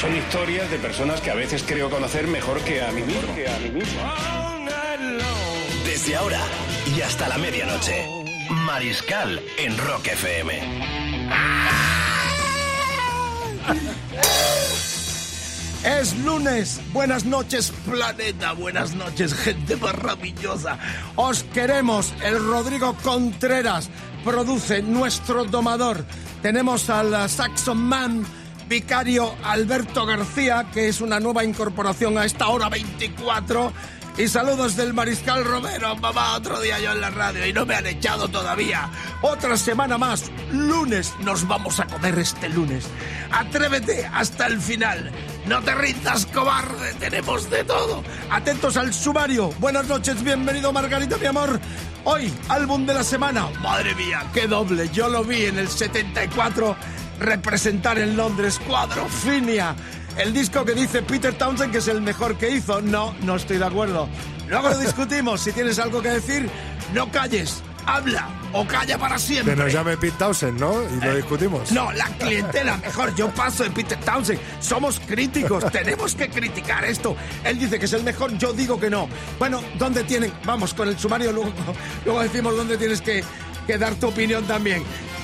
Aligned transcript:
Son 0.00 0.14
historias 0.14 0.70
de 0.70 0.78
personas 0.78 1.22
que 1.22 1.30
a 1.30 1.34
veces 1.34 1.64
creo 1.66 1.88
conocer 1.88 2.26
mejor 2.26 2.60
que 2.60 2.82
a 2.82 2.92
mí 2.92 3.00
mismo. 3.00 3.32
Desde 5.86 6.16
ahora 6.16 6.40
y 6.94 7.00
hasta 7.00 7.28
la 7.28 7.38
medianoche. 7.38 8.06
Mariscal 8.50 9.40
en 9.56 9.78
Rock 9.78 10.08
FM. 10.08 10.60
Es 15.82 16.14
lunes. 16.18 16.80
Buenas 16.92 17.24
noches, 17.24 17.72
planeta. 17.88 18.52
Buenas 18.52 18.94
noches, 18.94 19.32
gente 19.32 19.76
maravillosa. 19.76 20.78
Os 21.14 21.42
queremos. 21.44 22.12
El 22.22 22.44
Rodrigo 22.44 22.94
Contreras 23.02 23.88
produce 24.22 24.82
nuestro 24.82 25.44
domador. 25.44 26.04
Tenemos 26.42 26.90
al 26.90 27.30
Saxon 27.30 27.78
Man 27.78 28.26
vicario 28.68 29.34
Alberto 29.44 30.06
García, 30.06 30.66
que 30.72 30.88
es 30.88 31.00
una 31.00 31.20
nueva 31.20 31.44
incorporación 31.44 32.18
a 32.18 32.24
esta 32.24 32.48
hora 32.48 32.68
24. 32.68 33.72
Y 34.18 34.28
saludos 34.28 34.76
del 34.76 34.94
Mariscal 34.94 35.44
Romero, 35.44 35.94
mamá, 35.96 36.36
otro 36.36 36.58
día 36.62 36.78
yo 36.78 36.92
en 36.92 37.02
la 37.02 37.10
radio 37.10 37.44
y 37.46 37.52
no 37.52 37.66
me 37.66 37.74
han 37.74 37.86
echado 37.86 38.28
todavía. 38.28 38.88
Otra 39.20 39.58
semana 39.58 39.98
más, 39.98 40.30
lunes, 40.52 41.12
nos 41.20 41.46
vamos 41.46 41.80
a 41.80 41.86
comer 41.86 42.18
este 42.18 42.48
lunes. 42.48 42.86
Atrévete 43.30 44.06
hasta 44.06 44.46
el 44.46 44.58
final. 44.58 45.12
No 45.46 45.60
te 45.60 45.74
rindas, 45.74 46.24
cobarde, 46.24 46.94
tenemos 46.94 47.50
de 47.50 47.62
todo. 47.64 48.02
Atentos 48.30 48.78
al 48.78 48.94
sumario. 48.94 49.50
Buenas 49.58 49.86
noches, 49.86 50.22
bienvenido 50.22 50.72
Margarita, 50.72 51.18
mi 51.18 51.26
amor. 51.26 51.60
Hoy, 52.04 52.32
álbum 52.48 52.86
de 52.86 52.94
la 52.94 53.04
semana. 53.04 53.48
Madre 53.60 53.94
mía, 53.96 54.24
qué 54.32 54.46
doble. 54.46 54.88
Yo 54.94 55.08
lo 55.08 55.24
vi 55.24 55.44
en 55.44 55.58
el 55.58 55.68
74 55.68 56.74
representar 57.18 57.98
en 57.98 58.16
Londres 58.16 58.60
Cuadrofinia. 58.66 59.74
El 60.16 60.32
disco 60.32 60.64
que 60.64 60.72
dice 60.72 61.02
Peter 61.02 61.34
Townsend 61.34 61.72
que 61.72 61.78
es 61.78 61.88
el 61.88 62.00
mejor 62.00 62.36
que 62.38 62.50
hizo. 62.50 62.80
No, 62.80 63.14
no 63.22 63.36
estoy 63.36 63.58
de 63.58 63.66
acuerdo. 63.66 64.08
Luego 64.48 64.70
lo 64.70 64.78
discutimos. 64.78 65.40
Si 65.40 65.52
tienes 65.52 65.78
algo 65.78 66.00
que 66.00 66.10
decir, 66.10 66.48
no 66.94 67.10
calles. 67.10 67.62
Habla 67.84 68.28
o 68.52 68.66
calla 68.66 68.98
para 68.98 69.16
siempre. 69.16 69.54
Que 69.54 69.62
nos 69.62 69.72
llame 69.72 69.96
Pete 69.96 70.16
Townsend, 70.18 70.58
¿no? 70.58 70.82
Y 70.82 71.04
lo 71.04 71.14
discutimos. 71.14 71.70
No, 71.70 71.92
la 71.92 72.06
clientela, 72.06 72.76
mejor. 72.78 73.14
Yo 73.14 73.28
paso 73.28 73.62
de 73.62 73.70
Peter 73.70 73.98
Townsend. 74.00 74.40
Somos 74.60 74.98
críticos. 75.00 75.64
Tenemos 75.72 76.14
que 76.14 76.28
criticar 76.28 76.84
esto. 76.84 77.16
Él 77.44 77.58
dice 77.58 77.78
que 77.78 77.84
es 77.84 77.92
el 77.92 78.02
mejor, 78.02 78.36
yo 78.38 78.52
digo 78.52 78.80
que 78.80 78.90
no. 78.90 79.08
Bueno, 79.38 79.62
¿dónde 79.78 80.02
tienen? 80.02 80.32
Vamos, 80.44 80.74
con 80.74 80.88
el 80.88 80.98
sumario 80.98 81.30
luego, 81.30 81.52
luego 82.04 82.22
decimos 82.22 82.56
dónde 82.56 82.76
tienes 82.76 83.00
que, 83.00 83.22
que 83.68 83.78
dar 83.78 83.94
tu 83.94 84.08
opinión 84.08 84.44
también. 84.46 84.82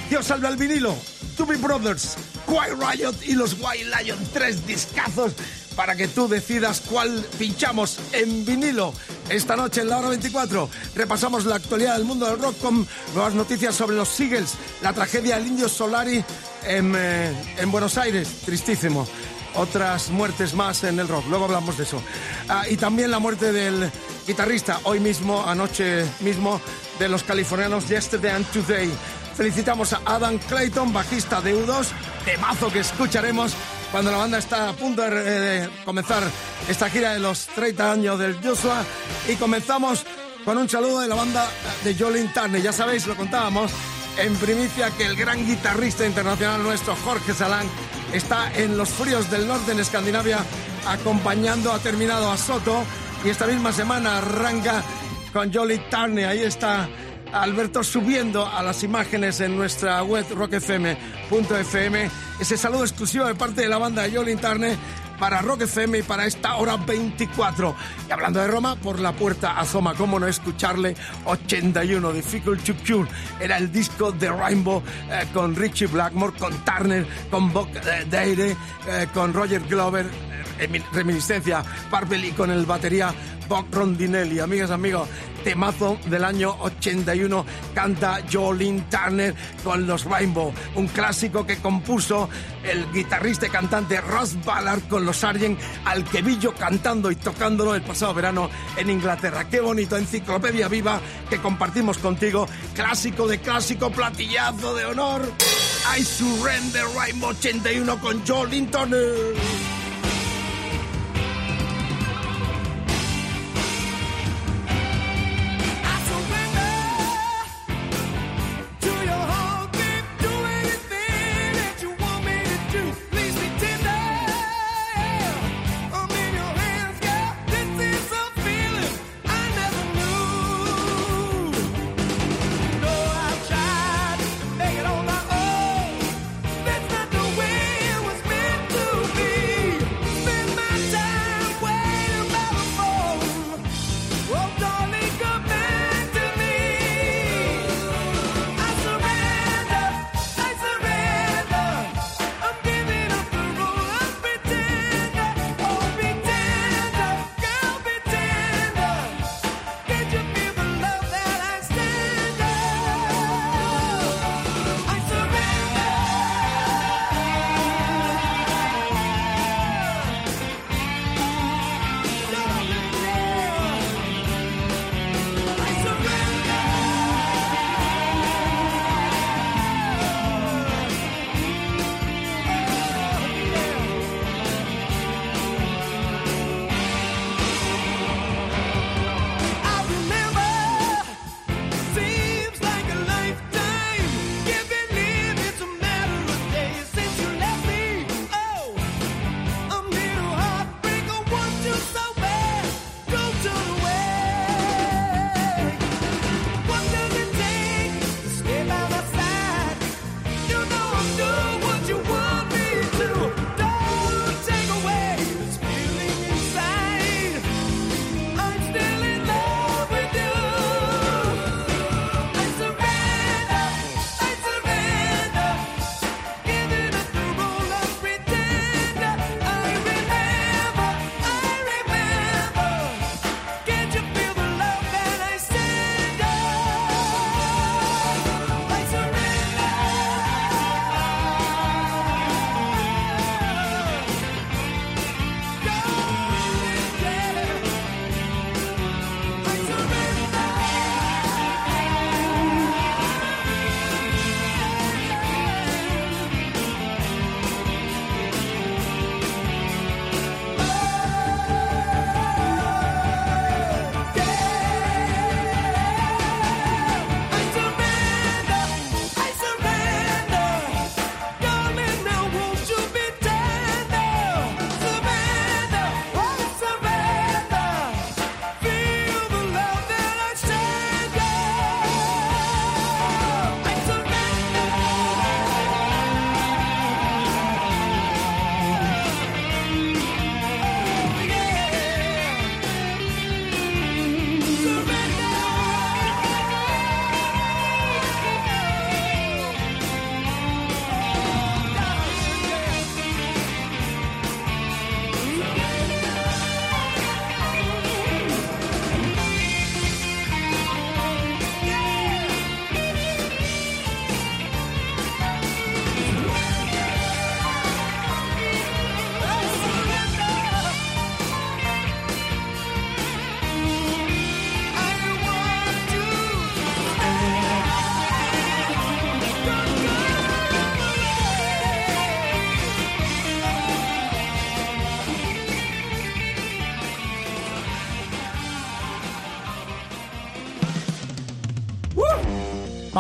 Dios 0.09 0.27
salve 0.27 0.49
al 0.49 0.57
vinilo. 0.57 0.95
Doobie 1.37 1.57
Brothers, 1.57 2.17
Quiet 2.47 2.79
Riot 2.79 3.15
y 3.25 3.33
los 3.33 3.55
White 3.55 3.87
Lion. 3.87 4.19
Tres 4.33 4.67
discazos 4.67 5.33
para 5.75 5.97
que 5.97 6.09
tú 6.09 6.29
decidas 6.29 6.81
cuál 6.81 7.25
pinchamos 7.39 7.99
en 8.13 8.45
vinilo. 8.45 8.93
Esta 9.29 9.57
noche 9.57 9.81
en 9.81 9.89
la 9.89 9.99
hora 9.99 10.09
24 10.11 10.69
repasamos 10.95 11.47
la 11.47 11.57
actualidad 11.57 11.97
del 11.97 12.05
mundo 12.05 12.27
del 12.27 12.39
rock 12.39 12.59
con 12.59 12.87
nuevas 13.15 13.35
noticias 13.35 13.75
sobre 13.75 13.97
los 13.97 14.09
Seagulls, 14.09 14.55
la 14.83 14.93
tragedia 14.93 15.37
del 15.37 15.47
Indio 15.47 15.69
Solari 15.69 16.23
en, 16.65 16.95
eh, 16.97 17.33
en 17.59 17.71
Buenos 17.73 17.97
Aires, 17.97 18.29
tristísimo. 18.45 19.07
Otras 19.55 20.09
muertes 20.09 20.55
más 20.55 20.83
en 20.85 20.99
el 20.99 21.09
rock, 21.09 21.27
luego 21.29 21.45
hablamos 21.45 21.77
de 21.77 21.85
eso. 21.85 22.03
Ah, 22.49 22.65
y 22.69 22.77
también 22.77 23.11
la 23.11 23.19
muerte 23.19 23.53
del 23.53 23.91
guitarrista, 24.27 24.81
hoy 24.85 24.99
mismo, 24.99 25.45
anoche 25.47 26.07
mismo, 26.21 26.59
de 26.99 27.09
los 27.09 27.23
californianos 27.23 27.87
Yesterday 27.89 28.31
and 28.31 28.47
Today. 28.51 28.91
Felicitamos 29.35 29.93
a 29.93 30.01
Adam 30.05 30.39
Clayton, 30.39 30.93
bajista 30.93 31.41
de 31.41 31.55
U2, 31.55 31.87
temazo 32.25 32.71
que 32.71 32.81
escucharemos 32.81 33.55
cuando 33.91 34.11
la 34.11 34.19
banda 34.19 34.39
está 34.39 34.69
a 34.69 34.73
punto 34.73 35.03
de, 35.03 35.11
de 35.11 35.69
comenzar 35.85 36.23
esta 36.69 36.89
gira 36.91 37.13
de 37.13 37.21
los 37.21 37.47
30 37.47 37.93
años 37.93 38.19
del 38.19 38.37
Joshua. 38.43 38.85
Y 39.29 39.37
comenzamos 39.37 40.05
con 40.45 40.59
un 40.59 40.69
saludo 40.69 41.01
de 41.01 41.09
la 41.09 41.15
banda 41.15 41.49
de 41.85 41.95
Jolin 41.95 42.33
Turner. 42.33 42.61
Ya 42.61 42.73
sabéis, 42.73 43.07
lo 43.07 43.17
contábamos 43.17 43.71
en 44.19 44.35
primicia 44.37 44.91
que 44.91 45.07
el 45.07 45.17
gran 45.17 45.47
guitarrista 45.47 46.07
internacional 46.07 46.63
nuestro, 46.63 46.95
Jorge 46.97 47.33
Salán, 47.33 47.67
está 48.13 48.53
en 48.55 48.77
los 48.77 48.91
fríos 48.91 49.31
del 49.31 49.49
norte 49.49 49.73
en 49.73 49.81
Escandinavia 49.81 50.39
acompañando, 50.87 51.73
ha 51.73 51.79
terminado 51.79 52.31
a 52.31 52.37
Soto 52.37 52.85
y 53.25 53.31
esta 53.31 53.47
misma 53.47 53.73
semana 53.73 54.19
arranca 54.19 54.83
con 55.33 55.53
Jolly 55.53 55.81
Turner. 55.91 56.27
Ahí 56.27 56.41
está 56.41 56.89
Alberto 57.33 57.83
subiendo 57.83 58.47
a 58.47 58.63
las 58.63 58.83
imágenes 58.83 59.41
en 59.41 59.57
nuestra 59.57 60.03
web 60.03 60.27
rockfm.fm 60.35 62.11
ese 62.41 62.57
saludo 62.57 62.83
exclusivo 62.83 63.25
de 63.27 63.35
parte 63.35 63.63
de 63.63 63.69
la 63.69 63.79
banda 63.79 64.03
de 64.03 64.17
Jolly 64.17 64.37
Turner 64.37 64.77
para 65.23 65.41
Rock 65.41 65.63
FM 65.63 65.99
y 65.99 66.03
para 66.03 66.27
esta 66.27 66.57
hora 66.57 66.77
24. 66.77 67.77
Y 68.09 68.11
hablando 68.11 68.41
de 68.41 68.49
Roma, 68.49 68.75
por 68.75 68.99
la 68.99 69.13
puerta 69.13 69.57
asoma, 69.57 69.95
cómo 69.95 70.19
no 70.19 70.27
escucharle, 70.27 70.97
81, 71.25 72.13
Difficult 72.13 72.65
to 72.65 72.75
Cure. 72.85 73.09
Era 73.39 73.59
el 73.59 73.71
disco 73.71 74.11
de 74.11 74.29
Rainbow 74.33 74.83
eh, 75.09 75.27
con 75.33 75.55
Richie 75.55 75.87
Blackmore, 75.87 76.37
con 76.37 76.53
Turner, 76.65 77.07
con 77.31 77.53
Bob 77.53 77.69
eh, 77.77 78.05
Deire, 78.11 78.57
eh, 78.89 79.07
con 79.15 79.33
Roger 79.33 79.63
Glover, 79.69 80.07
reminiscencia 80.93 81.63
Purple 81.91 82.29
y 82.29 82.33
con 82.33 82.51
el 82.51 82.67
batería 82.67 83.15
Bob 83.49 83.67
Rondinelli. 83.71 84.41
Amigas, 84.41 84.71
amigos, 84.71 85.09
temazo 85.45 85.99
del 86.07 86.25
año 86.25 86.57
81 86.61 87.45
canta 87.75 88.21
Jolene 88.31 88.85
Turner 88.91 89.35
con 89.65 89.87
los 89.87 90.05
Rainbow, 90.05 90.53
un 90.77 90.87
clásico 90.89 91.47
que 91.47 91.57
compuso 91.59 92.29
el 92.65 92.91
guitarrista 92.93 93.47
y 93.47 93.51
cantante 93.51 94.01
Ross 94.01 94.37
Ballard 94.45 94.83
con 94.89 95.05
los 95.05 95.19
Sargent, 95.19 95.59
al 95.85 96.05
que 96.05 96.23
vi 96.23 96.39
yo 96.39 96.55
cantando 96.55 97.11
y 97.11 97.17
tocándolo 97.17 97.75
el 97.75 97.83
pasado 97.83 98.15
verano 98.15 98.49
en 98.77 98.91
Inglaterra. 98.91 99.49
Qué 99.49 99.61
bonito, 99.61 99.97
enciclopedia 99.97 100.69
viva 100.69 101.01
que 101.29 101.39
compartimos 101.39 101.99
contigo, 101.99 102.47
clásico 102.75 103.27
de 103.27 103.39
clásico, 103.41 103.91
platillazo 103.91 104.75
de 104.75 104.85
honor. 104.85 105.31
I 105.99 106.03
Surrender 106.03 106.85
Rainbow 106.97 107.31
81 107.31 108.01
con 108.01 108.25
Jolene 108.25 108.69
Turner. 108.69 109.52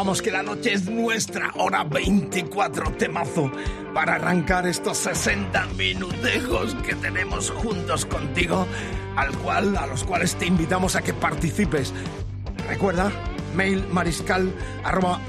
Vamos, 0.02 0.20
que 0.20 0.32
la 0.32 0.42
noche 0.42 0.72
es 0.72 0.90
nuestra, 0.90 1.52
hora 1.54 1.84
24 1.84 2.90
temazo, 2.94 3.52
para 3.94 4.16
arrancar 4.16 4.66
estos 4.66 4.98
60 4.98 5.64
minutejos 5.78 6.74
que 6.84 6.96
tenemos 6.96 7.52
juntos 7.52 8.04
contigo, 8.04 8.66
al 9.14 9.30
cual, 9.38 9.76
a 9.76 9.86
los 9.86 10.02
cuales 10.02 10.34
te 10.34 10.46
invitamos 10.46 10.96
a 10.96 11.02
que 11.02 11.14
participes. 11.14 11.94
Recuerda, 12.68 13.12
mail 13.54 13.86
mariscal 13.90 14.52
arroba 14.84 15.20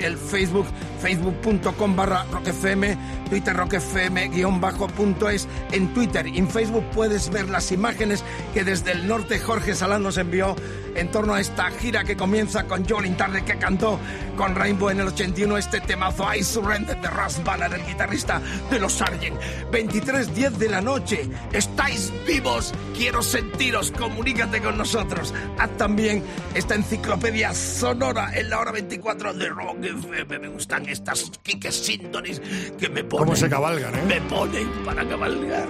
el 0.00 0.16
Facebook 0.16 0.66
facebook.com 1.00 1.96
barra 1.96 2.24
rockfm, 2.30 2.96
Twitter 3.28 3.56
rockfm 3.56 4.28
guion 4.30 4.60
bajo 4.60 4.86
punto 4.88 5.28
es. 5.28 5.48
En 5.72 5.92
Twitter 5.94 6.26
y 6.26 6.38
en 6.38 6.48
Facebook 6.48 6.84
puedes 6.94 7.30
ver 7.30 7.48
las 7.48 7.72
imágenes 7.72 8.22
que 8.52 8.64
desde 8.64 8.92
el 8.92 9.08
norte 9.08 9.38
Jorge 9.38 9.74
Salán 9.74 10.02
nos 10.02 10.18
envió 10.18 10.56
en 10.94 11.10
torno 11.10 11.34
a 11.34 11.40
esta 11.40 11.70
gira 11.70 12.04
que 12.04 12.16
comienza 12.16 12.64
con 12.64 12.86
Joe 12.86 13.02
Lintarde 13.02 13.44
que 13.44 13.56
cantó 13.56 13.98
con 14.36 14.54
Rainbow 14.54 14.90
en 14.90 15.00
el 15.00 15.08
81 15.08 15.56
este 15.56 15.80
temazo 15.80 16.26
I 16.34 16.42
Surrender 16.42 17.00
de 17.00 17.08
Russ 17.08 17.42
Ballard, 17.44 17.74
el 17.74 17.86
guitarrista 17.86 18.40
de 18.70 18.78
los 18.78 18.94
Sargent. 18.94 19.38
23.10 19.70 20.50
de 20.52 20.68
la 20.68 20.80
noche, 20.80 21.28
estáis 21.52 22.12
vivos, 22.26 22.72
quiero 22.96 23.22
sentiros, 23.22 23.90
comunícate 23.92 24.60
con 24.60 24.76
nosotros. 24.76 25.32
Haz 25.58 25.70
también 25.76 26.22
esta 26.54 26.74
enciclopedia 26.80 27.52
sonora 27.52 28.30
en 28.34 28.48
la 28.48 28.58
hora 28.58 28.72
24 28.72 29.34
de 29.34 29.48
Rock 29.50 29.84
FM. 29.84 30.38
Me 30.38 30.48
gustan 30.48 30.88
estas 30.88 31.30
Kike 31.42 31.70
Sintonis 31.70 32.40
que 32.78 32.88
me 32.88 33.04
ponen. 33.04 33.26
¿Cómo 33.26 33.36
se 33.36 33.50
cabalgan, 33.50 33.94
eh? 33.94 34.02
Me 34.06 34.20
ponen 34.22 34.66
para 34.84 35.06
cabalgar. 35.06 35.68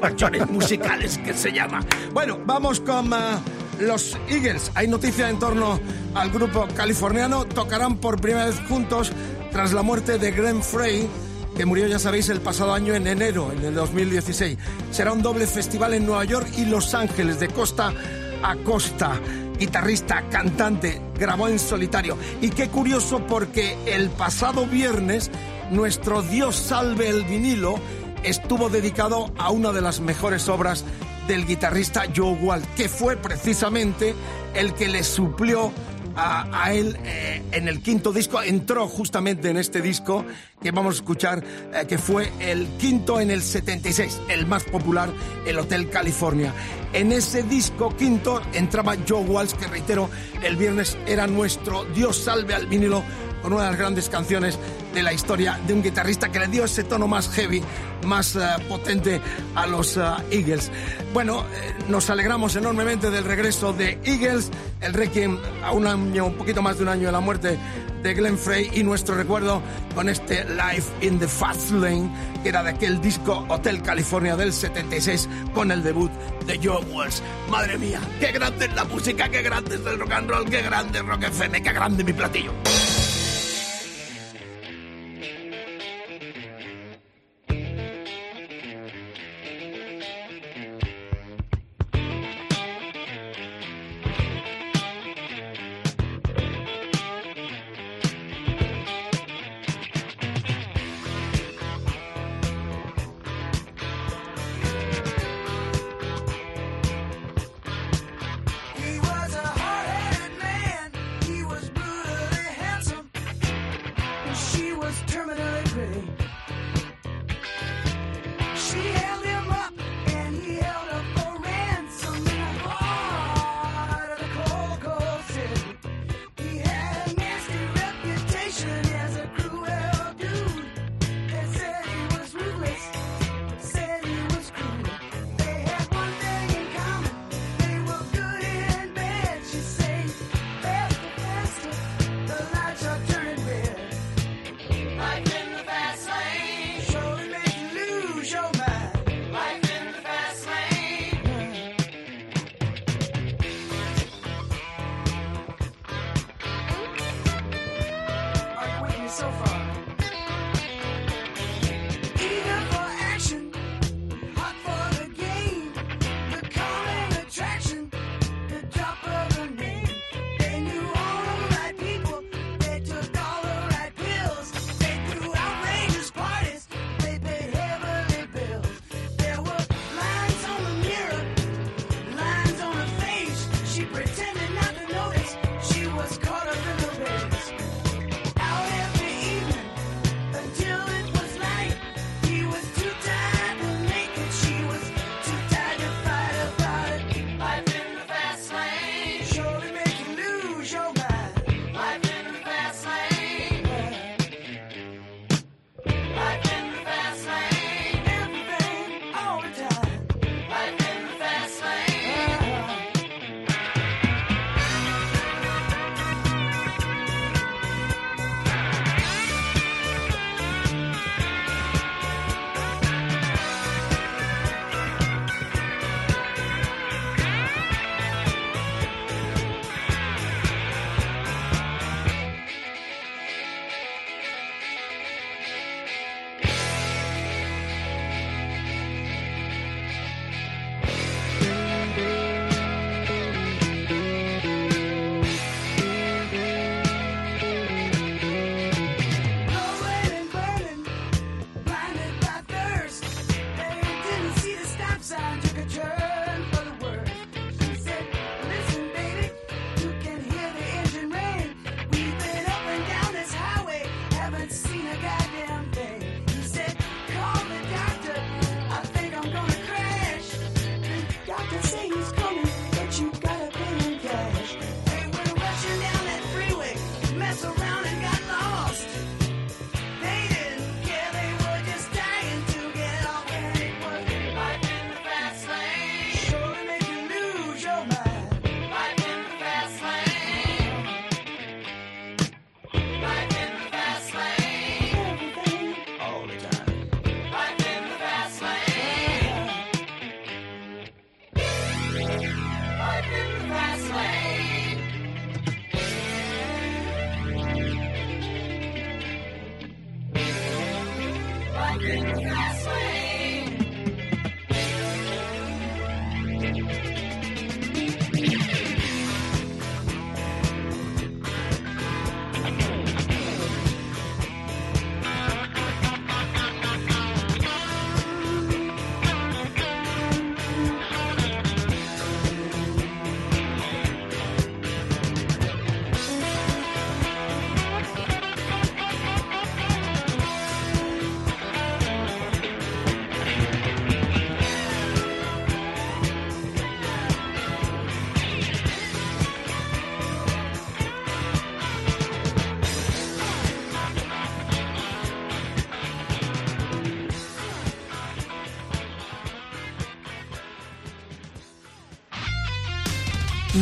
Guachones 0.00 0.50
musicales 0.50 1.18
que 1.18 1.32
se 1.34 1.52
llama. 1.52 1.80
Bueno, 2.12 2.40
vamos 2.44 2.80
con 2.80 3.12
uh, 3.12 3.16
los 3.78 4.18
Eagles. 4.28 4.72
Hay 4.74 4.88
noticia 4.88 5.30
en 5.30 5.38
torno 5.38 5.78
al 6.14 6.30
grupo 6.30 6.66
californiano. 6.74 7.44
Tocarán 7.44 7.98
por 7.98 8.20
primera 8.20 8.46
vez 8.46 8.60
juntos 8.68 9.12
tras 9.52 9.72
la 9.72 9.82
muerte 9.82 10.18
de 10.18 10.32
Glenn 10.32 10.62
Frey 10.64 11.08
que 11.56 11.64
murió, 11.64 11.86
ya 11.86 11.98
sabéis, 11.98 12.28
el 12.28 12.40
pasado 12.40 12.72
año 12.72 12.94
en 12.94 13.06
enero, 13.06 13.52
en 13.52 13.64
el 13.64 13.74
2016. 13.74 14.56
Será 14.90 15.12
un 15.12 15.22
doble 15.22 15.46
festival 15.46 15.94
en 15.94 16.06
Nueva 16.06 16.24
York 16.24 16.48
y 16.56 16.64
Los 16.64 16.94
Ángeles, 16.94 17.38
de 17.38 17.48
costa 17.48 17.92
a 18.42 18.56
costa. 18.56 19.20
Guitarrista, 19.60 20.24
cantante, 20.30 21.00
grabó 21.18 21.46
en 21.46 21.58
solitario. 21.58 22.16
Y 22.40 22.48
qué 22.48 22.68
curioso 22.68 23.24
porque 23.26 23.76
el 23.86 24.08
pasado 24.08 24.66
viernes, 24.66 25.30
nuestro 25.70 26.22
Dios 26.22 26.56
salve 26.56 27.10
el 27.10 27.24
vinilo 27.24 27.78
estuvo 28.22 28.68
dedicado 28.68 29.32
a 29.38 29.50
una 29.50 29.72
de 29.72 29.80
las 29.80 30.00
mejores 30.00 30.48
obras 30.48 30.84
del 31.26 31.46
guitarrista 31.46 32.04
Joe 32.14 32.32
Wall, 32.32 32.62
que 32.76 32.88
fue 32.88 33.16
precisamente 33.16 34.14
el 34.54 34.74
que 34.74 34.88
le 34.88 35.04
suplió 35.04 35.72
a, 36.16 36.72
él 36.72 36.96
eh, 37.04 37.42
en 37.52 37.68
el 37.68 37.82
quinto 37.82 38.12
disco, 38.12 38.42
entró 38.42 38.88
justamente 38.88 39.50
en 39.50 39.56
este 39.56 39.80
disco 39.80 40.24
que 40.62 40.70
vamos 40.70 40.94
a 40.94 40.98
escuchar, 40.98 41.42
eh, 41.72 41.86
que 41.86 41.98
fue 41.98 42.32
el 42.40 42.66
quinto 42.78 43.20
en 43.20 43.30
el 43.30 43.42
76, 43.42 44.20
el 44.28 44.46
más 44.46 44.64
popular, 44.64 45.10
el 45.46 45.58
Hotel 45.58 45.88
California. 45.90 46.52
En 46.92 47.12
ese 47.12 47.42
disco 47.42 47.96
quinto 47.96 48.42
entraba 48.52 48.96
Joe 49.08 49.22
Walsh, 49.22 49.52
que 49.52 49.66
reitero, 49.66 50.10
el 50.42 50.56
viernes 50.56 50.98
era 51.06 51.26
nuestro 51.26 51.84
Dios 51.94 52.16
salve 52.16 52.54
al 52.54 52.66
vinilo 52.66 53.02
con 53.42 53.52
una 53.52 53.64
de 53.64 53.70
las 53.70 53.78
grandes 53.78 54.08
canciones 54.08 54.58
de 54.94 55.02
la 55.02 55.12
historia 55.12 55.58
de 55.66 55.74
un 55.74 55.82
guitarrista 55.82 56.30
que 56.30 56.40
le 56.40 56.48
dio 56.48 56.64
ese 56.64 56.84
tono 56.84 57.06
más 57.06 57.28
heavy, 57.30 57.62
más 58.06 58.34
uh, 58.36 58.40
potente 58.68 59.20
a 59.54 59.66
los 59.66 59.96
uh, 59.96 60.16
Eagles. 60.30 60.70
Bueno, 61.12 61.44
eh, 61.54 61.74
nos 61.88 62.10
alegramos 62.10 62.56
enormemente 62.56 63.10
del 63.10 63.24
regreso 63.24 63.72
de 63.72 63.98
Eagles, 64.04 64.50
el 64.80 64.92
Requiem 64.92 65.38
a 65.64 65.72
un 65.72 65.86
año, 65.86 66.26
un 66.26 66.34
poquito 66.34 66.62
más 66.62 66.76
de 66.78 66.82
un 66.84 66.88
año 66.88 67.06
de 67.06 67.12
la 67.12 67.20
muerte 67.20 67.58
de 68.02 68.14
Glenn 68.14 68.38
Frey 68.38 68.70
y 68.72 68.82
nuestro 68.82 69.14
recuerdo 69.14 69.62
con 69.94 70.08
este 70.08 70.44
Life 70.44 70.90
in 71.02 71.18
the 71.18 71.28
Fast 71.28 71.70
Lane, 71.72 72.10
que 72.42 72.48
era 72.48 72.62
de 72.62 72.70
aquel 72.70 73.00
disco 73.00 73.44
Hotel 73.48 73.82
California 73.82 74.36
del 74.36 74.52
76 74.52 75.28
con 75.52 75.70
el 75.70 75.82
debut 75.82 76.10
de 76.46 76.58
Joe 76.62 76.82
Walsh. 76.92 77.20
Madre 77.50 77.78
mía, 77.78 78.00
qué 78.18 78.32
grande 78.32 78.66
es 78.66 78.74
la 78.74 78.84
música, 78.84 79.28
qué 79.28 79.42
grande 79.42 79.74
es 79.74 79.86
el 79.86 79.98
rock 79.98 80.12
and 80.12 80.30
roll, 80.30 80.48
qué 80.48 80.62
grande 80.62 80.98
es 80.98 81.04
Rock 81.04 81.24
FM, 81.24 81.62
qué 81.62 81.72
grande 81.72 82.04
mi 82.04 82.12
platillo. 82.12 82.52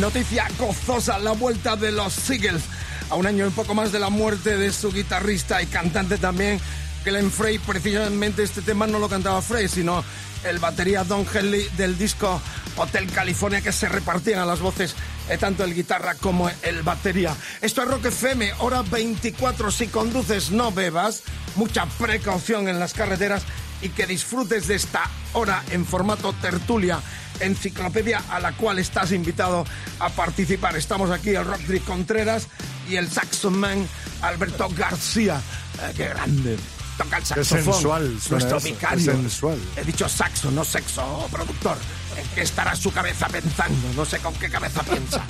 Noticia 0.00 0.46
gozosa, 0.56 1.18
la 1.18 1.32
vuelta 1.32 1.74
de 1.74 1.90
los 1.90 2.12
Seagulls. 2.12 2.62
A 3.10 3.16
un 3.16 3.26
año 3.26 3.46
y 3.48 3.50
poco 3.50 3.74
más 3.74 3.90
de 3.90 3.98
la 3.98 4.10
muerte 4.10 4.56
de 4.56 4.72
su 4.72 4.92
guitarrista 4.92 5.60
y 5.60 5.66
cantante 5.66 6.18
también, 6.18 6.60
Glenn 7.04 7.32
Frey. 7.32 7.58
Precisamente 7.58 8.44
este 8.44 8.62
tema 8.62 8.86
no 8.86 9.00
lo 9.00 9.08
cantaba 9.08 9.42
Frey, 9.42 9.66
sino 9.66 10.04
el 10.44 10.60
batería 10.60 11.02
Don 11.02 11.26
Henley 11.32 11.68
del 11.76 11.98
disco 11.98 12.40
Hotel 12.76 13.10
California, 13.10 13.60
que 13.60 13.72
se 13.72 13.88
repartían 13.88 14.38
a 14.38 14.46
las 14.46 14.60
voces 14.60 14.94
eh, 15.28 15.36
tanto 15.36 15.64
el 15.64 15.74
guitarra 15.74 16.14
como 16.14 16.48
el 16.62 16.82
batería. 16.82 17.34
Esto 17.60 17.82
es 17.82 17.88
Rock 17.88 18.06
FM, 18.06 18.52
hora 18.60 18.82
24. 18.82 19.72
Si 19.72 19.88
conduces, 19.88 20.52
no 20.52 20.70
bebas. 20.70 21.24
Mucha 21.56 21.86
precaución 21.86 22.68
en 22.68 22.78
las 22.78 22.94
carreteras 22.94 23.42
y 23.82 23.88
que 23.88 24.06
disfrutes 24.06 24.68
de 24.68 24.76
esta 24.76 25.02
hora 25.32 25.64
en 25.72 25.84
formato 25.84 26.32
tertulia 26.34 27.00
enciclopedia 27.40 28.22
a 28.30 28.40
la 28.40 28.52
cual 28.52 28.78
estás 28.78 29.12
invitado 29.12 29.64
a 30.00 30.08
participar. 30.10 30.76
Estamos 30.76 31.10
aquí 31.10 31.30
el 31.30 31.44
Rodri 31.44 31.80
Contreras 31.80 32.46
y 32.88 32.96
el 32.96 33.10
saxoman 33.10 33.86
Alberto 34.22 34.68
García. 34.76 35.40
Eh, 35.82 35.92
qué 35.96 36.08
grande. 36.08 36.56
Toca 36.96 37.18
el 37.18 37.24
saxofón. 37.24 37.74
sensual 37.74 38.18
suena 38.20 38.44
Nuestro 38.44 38.60
vicario. 38.60 39.12
qué 39.12 39.18
sensual. 39.18 39.58
He 39.76 39.84
dicho 39.84 40.08
saxo, 40.08 40.50
no 40.50 40.64
sexo, 40.64 41.02
oh, 41.04 41.28
productor. 41.28 41.76
¿En 42.16 42.26
qué 42.34 42.42
estará 42.42 42.74
su 42.74 42.92
cabeza 42.92 43.28
pensando? 43.28 43.92
No 43.94 44.04
sé 44.04 44.18
con 44.18 44.34
qué 44.34 44.50
cabeza 44.50 44.82
piensa. 44.82 45.22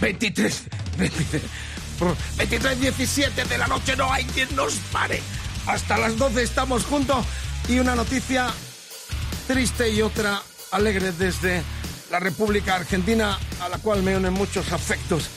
23, 0.00 0.62
23, 0.98 1.42
23, 2.36 2.80
17 2.80 3.44
de 3.44 3.58
la 3.58 3.66
noche, 3.66 3.96
no 3.96 4.12
hay 4.12 4.24
quien 4.26 4.54
nos 4.54 4.74
pare. 4.92 5.20
Hasta 5.66 5.98
las 5.98 6.16
12 6.16 6.42
estamos 6.42 6.84
juntos 6.84 7.24
y 7.68 7.80
una 7.80 7.96
noticia 7.96 8.46
triste 9.48 9.90
y 9.90 10.02
otra 10.02 10.40
alegre 10.70 11.10
desde 11.12 11.62
la 12.10 12.18
República 12.20 12.76
Argentina, 12.76 13.38
a 13.60 13.68
la 13.68 13.78
cual 13.78 14.02
me 14.02 14.16
unen 14.16 14.32
muchos 14.32 14.72
afectos, 14.72 15.28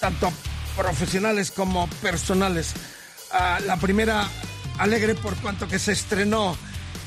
tanto 0.00 0.32
profesionales 0.76 1.50
como 1.50 1.88
personales. 2.02 2.74
Ah, 3.32 3.58
la 3.64 3.76
primera 3.76 4.28
alegre 4.78 5.14
por 5.14 5.36
cuanto 5.36 5.68
que 5.68 5.78
se 5.78 5.92
estrenó 5.92 6.56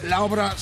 la 0.04 0.22
obra 0.22 0.56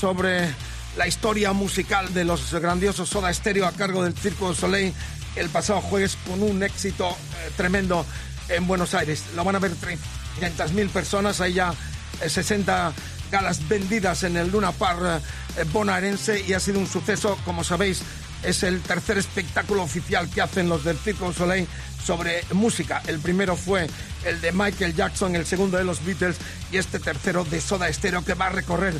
sobre 0.00 0.54
la 0.96 1.06
historia 1.06 1.52
musical 1.52 2.12
de 2.12 2.24
los 2.24 2.52
grandiosos 2.52 3.08
Soda 3.08 3.32
Stereo 3.32 3.66
a 3.66 3.72
cargo 3.72 4.02
del 4.04 4.14
Circo 4.14 4.54
Soleil 4.54 4.92
el 5.36 5.48
pasado 5.48 5.80
jueves 5.80 6.18
con 6.26 6.42
un 6.42 6.62
éxito 6.62 7.08
eh, 7.08 7.50
tremendo 7.56 8.04
en 8.48 8.66
Buenos 8.66 8.94
Aires. 8.94 9.24
Lo 9.34 9.44
van 9.44 9.56
a 9.56 9.58
ver 9.58 9.72
300.000 9.72 10.88
personas, 10.90 11.40
hay 11.40 11.54
ya 11.54 11.72
eh, 12.20 12.28
60 12.28 12.92
galas 13.32 13.66
vendidas 13.66 14.22
en 14.22 14.36
el 14.36 14.50
Luna 14.50 14.72
Park 14.72 15.22
eh, 15.56 15.64
bonaerense 15.72 16.44
y 16.46 16.52
ha 16.52 16.60
sido 16.60 16.78
un 16.78 16.86
suceso, 16.86 17.38
como 17.44 17.64
sabéis, 17.64 18.02
es 18.42 18.62
el 18.62 18.80
tercer 18.82 19.16
espectáculo 19.18 19.82
oficial 19.82 20.28
que 20.28 20.42
hacen 20.42 20.68
los 20.68 20.84
del 20.84 20.98
Circo 20.98 21.32
Soleil 21.32 21.66
sobre 22.04 22.44
música. 22.52 23.02
El 23.06 23.20
primero 23.20 23.56
fue 23.56 23.88
el 24.26 24.40
de 24.40 24.52
Michael 24.52 24.94
Jackson, 24.94 25.34
el 25.34 25.46
segundo 25.46 25.78
de 25.78 25.84
los 25.84 26.04
Beatles 26.04 26.36
y 26.70 26.76
este 26.76 26.98
tercero 26.98 27.44
de 27.44 27.60
Soda 27.60 27.90
Stereo 27.90 28.22
que 28.24 28.34
va 28.34 28.48
a 28.48 28.50
recorrer 28.50 28.94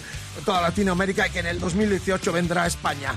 toda 0.44 0.62
Latinoamérica 0.62 1.26
y 1.26 1.30
que 1.30 1.40
en 1.40 1.46
el 1.46 1.60
2018 1.60 2.32
vendrá 2.32 2.62
a 2.64 2.68
España. 2.68 3.14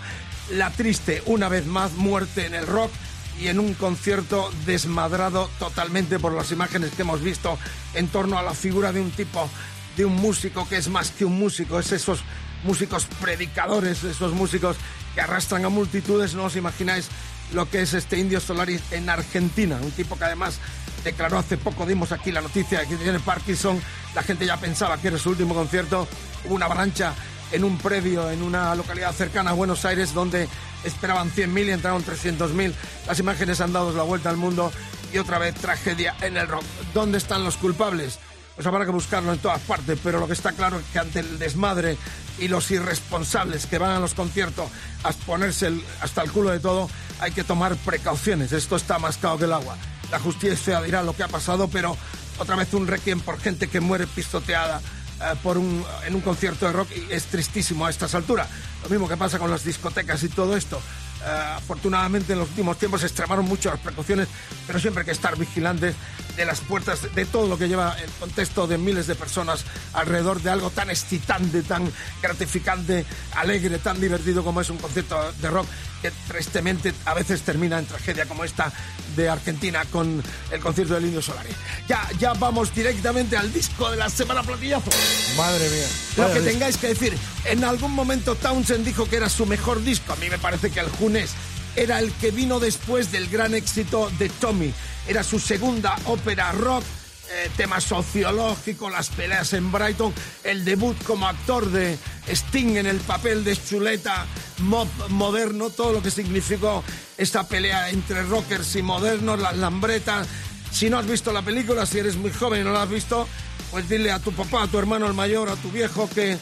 La 0.51 0.69
triste, 0.69 1.23
una 1.27 1.47
vez 1.47 1.65
más, 1.65 1.93
muerte 1.93 2.45
en 2.45 2.55
el 2.55 2.67
rock 2.67 2.91
y 3.39 3.47
en 3.47 3.59
un 3.59 3.73
concierto 3.73 4.51
desmadrado 4.65 5.49
totalmente 5.59 6.19
por 6.19 6.33
las 6.33 6.51
imágenes 6.51 6.91
que 6.91 7.03
hemos 7.03 7.21
visto 7.21 7.57
en 7.93 8.07
torno 8.07 8.37
a 8.37 8.43
la 8.43 8.53
figura 8.53 8.91
de 8.91 9.01
un 9.01 9.11
tipo, 9.11 9.49
de 9.97 10.05
un 10.05 10.15
músico 10.15 10.67
que 10.67 10.77
es 10.77 10.87
más 10.89 11.11
que 11.11 11.25
un 11.25 11.37
músico, 11.39 11.79
es 11.79 11.91
esos 11.91 12.19
músicos 12.63 13.05
predicadores, 13.21 14.03
esos 14.03 14.33
músicos 14.33 14.75
que 15.13 15.21
arrastran 15.21 15.65
a 15.65 15.69
multitudes, 15.69 16.33
no 16.33 16.45
os 16.45 16.55
imagináis 16.55 17.09
lo 17.53 17.69
que 17.69 17.81
es 17.81 17.93
este 17.93 18.17
Indio 18.17 18.39
Solaris 18.39 18.81
en 18.91 19.09
Argentina, 19.09 19.77
un 19.81 19.91
tipo 19.91 20.17
que 20.17 20.25
además 20.25 20.59
declaró 21.03 21.37
hace 21.37 21.57
poco, 21.57 21.85
dimos 21.85 22.11
aquí 22.11 22.31
la 22.31 22.41
noticia 22.41 22.79
de 22.79 22.87
que 22.87 22.95
tiene 22.97 23.19
Parkinson, 23.19 23.79
la 24.15 24.23
gente 24.23 24.45
ya 24.45 24.57
pensaba 24.57 24.97
que 24.97 25.09
era 25.09 25.17
su 25.17 25.29
último 25.29 25.53
concierto, 25.53 26.07
hubo 26.45 26.55
una 26.55 26.65
avalancha 26.65 27.13
en 27.51 27.63
un 27.63 27.77
predio 27.77 28.31
en 28.31 28.41
una 28.41 28.73
localidad 28.75 29.13
cercana 29.13 29.51
a 29.51 29.53
Buenos 29.53 29.85
Aires 29.85 30.13
donde 30.13 30.47
esperaban 30.83 31.31
100.000 31.31 31.67
y 31.67 31.71
entraron 31.71 32.03
300.000. 32.03 32.73
Las 33.07 33.19
imágenes 33.19 33.61
han 33.61 33.71
dado 33.71 33.93
la 33.95 34.03
vuelta 34.03 34.29
al 34.29 34.37
mundo 34.37 34.71
y 35.13 35.17
otra 35.19 35.37
vez 35.37 35.55
tragedia 35.55 36.15
en 36.21 36.37
el 36.37 36.47
rock. 36.47 36.63
¿Dónde 36.93 37.17
están 37.17 37.43
los 37.43 37.57
culpables? 37.57 38.19
Pues 38.55 38.65
habrá 38.67 38.85
que 38.85 38.91
buscarlo 38.91 39.33
en 39.33 39.39
todas 39.39 39.59
partes, 39.61 39.99
pero 40.01 40.19
lo 40.19 40.27
que 40.27 40.33
está 40.33 40.53
claro 40.53 40.79
es 40.79 40.85
que 40.85 40.99
ante 40.99 41.19
el 41.19 41.37
desmadre 41.39 41.97
y 42.39 42.47
los 42.47 42.71
irresponsables 42.71 43.65
que 43.65 43.77
van 43.77 43.91
a 43.91 43.99
los 43.99 44.13
conciertos 44.13 44.69
a 45.03 45.11
ponerse 45.11 45.73
hasta 46.01 46.21
el 46.21 46.31
culo 46.31 46.51
de 46.51 46.59
todo, 46.59 46.89
hay 47.19 47.31
que 47.31 47.43
tomar 47.43 47.75
precauciones. 47.75 48.53
Esto 48.53 48.77
está 48.77 48.97
más 48.97 49.17
cao 49.17 49.37
que 49.37 49.43
el 49.43 49.53
agua. 49.53 49.75
La 50.09 50.19
justicia 50.19 50.81
dirá 50.81 51.03
lo 51.03 51.13
que 51.13 51.23
ha 51.23 51.27
pasado, 51.27 51.67
pero 51.67 51.97
otra 52.37 52.55
vez 52.55 52.73
un 52.73 52.87
requiem 52.87 53.19
por 53.19 53.39
gente 53.39 53.67
que 53.67 53.81
muere 53.81 54.07
pistoteada 54.07 54.79
eh, 55.21 55.33
por 55.43 55.57
un, 55.57 55.83
en 56.05 56.15
un 56.15 56.21
concierto 56.21 56.65
de 56.65 56.73
rock 56.73 56.89
y 56.95 57.11
es 57.11 57.25
tristísimo 57.25 57.85
a 57.85 57.89
estas 57.89 58.15
alturas. 58.15 58.47
Lo 58.83 58.89
mismo 58.89 59.09
que 59.09 59.17
pasa 59.17 59.37
con 59.37 59.51
las 59.51 59.65
discotecas 59.65 60.23
y 60.23 60.29
todo 60.29 60.55
esto. 60.55 60.81
Eh, 61.25 61.55
afortunadamente 61.55 62.33
en 62.33 62.39
los 62.39 62.49
últimos 62.49 62.77
tiempos 62.77 63.01
se 63.01 63.07
extremaron 63.07 63.45
mucho 63.45 63.69
las 63.69 63.79
precauciones, 63.79 64.27
pero 64.67 64.79
siempre 64.79 65.01
hay 65.01 65.05
que 65.05 65.11
estar 65.11 65.37
vigilantes 65.37 65.95
de 66.35 66.45
las 66.45 66.59
puertas, 66.61 67.13
de 67.13 67.25
todo 67.25 67.47
lo 67.47 67.57
que 67.57 67.67
lleva 67.67 67.95
el 67.99 68.09
contexto 68.11 68.67
de 68.67 68.77
miles 68.77 69.07
de 69.07 69.15
personas 69.15 69.65
alrededor 69.93 70.41
de 70.41 70.49
algo 70.49 70.69
tan 70.69 70.89
excitante, 70.89 71.61
tan 71.61 71.91
gratificante, 72.21 73.05
alegre, 73.35 73.79
tan 73.79 73.99
divertido 73.99 74.43
como 74.43 74.61
es 74.61 74.69
un 74.69 74.77
concierto 74.77 75.31
de 75.41 75.49
rock 75.49 75.67
que 76.01 76.11
tristemente 76.27 76.93
a 77.05 77.13
veces 77.13 77.41
termina 77.41 77.79
en 77.79 77.85
tragedia 77.85 78.25
como 78.25 78.43
esta 78.43 78.71
de 79.15 79.29
Argentina 79.29 79.85
con 79.85 80.21
el 80.51 80.59
concierto 80.59 80.93
del 80.93 81.05
Indio 81.05 81.21
Solari. 81.21 81.49
Ya, 81.87 82.07
ya 82.19 82.33
vamos 82.33 82.73
directamente 82.75 83.37
al 83.37 83.51
disco 83.51 83.89
de 83.89 83.97
la 83.97 84.09
semana 84.09 84.43
platillazo. 84.43 84.91
Madre 85.37 85.69
mía. 85.69 85.87
Lo 86.17 86.33
que 86.33 86.41
tengáis 86.41 86.77
que 86.77 86.87
decir. 86.87 87.17
En 87.45 87.63
algún 87.63 87.93
momento 87.93 88.35
Townsend 88.35 88.85
dijo 88.85 89.07
que 89.07 89.15
era 89.17 89.29
su 89.29 89.45
mejor 89.45 89.81
disco. 89.83 90.13
A 90.13 90.15
mí 90.17 90.29
me 90.29 90.37
parece 90.37 90.69
que 90.69 90.79
el 90.79 90.89
Junés 90.89 91.31
era 91.75 91.99
el 91.99 92.11
que 92.13 92.31
vino 92.31 92.59
después 92.59 93.11
del 93.11 93.27
gran 93.29 93.53
éxito 93.53 94.11
de 94.17 94.29
Tommy. 94.29 94.73
Era 95.07 95.23
su 95.23 95.39
segunda 95.39 95.95
ópera 96.05 96.51
rock. 96.51 96.83
eh, 97.31 97.49
tema 97.57 97.81
sociológico, 97.81 98.89
las 98.89 99.09
peleas 99.09 99.53
en 99.53 99.71
Brighton, 99.71 100.13
el 100.43 100.63
debut 100.63 100.95
como 101.03 101.27
actor 101.27 101.69
de 101.71 101.97
Sting 102.27 102.77
en 102.77 102.85
el 102.85 102.97
papel 102.97 103.43
de 103.43 103.57
chuleta 103.57 104.25
mob 104.59 104.87
moderno, 105.09 105.69
todo 105.69 105.93
lo 105.93 106.01
que 106.03 106.11
significó 106.11 106.83
esa 107.17 107.47
pelea 107.47 107.89
entre 107.89 108.23
rockers 108.23 108.75
y 108.75 108.81
modernos, 108.83 109.39
las 109.39 109.57
lambretas. 109.57 110.27
Si 110.71 110.89
no 110.89 110.99
has 110.99 111.07
visto 111.07 111.31
la 111.31 111.41
película, 111.41 111.85
si 111.85 111.99
eres 111.99 112.15
muy 112.15 112.31
joven 112.31 112.61
y 112.61 112.63
no 112.63 112.73
la 112.73 112.83
has 112.83 112.89
visto, 112.89 113.27
pues 113.71 113.89
dile 113.89 114.11
a 114.11 114.19
tu 114.19 114.31
papá, 114.31 114.63
a 114.63 114.67
tu 114.67 114.77
hermano 114.77 115.07
el 115.07 115.13
mayor, 115.13 115.49
a 115.49 115.55
tu 115.55 115.71
viejo 115.71 116.09
que 116.13 116.33
eh, 116.33 116.39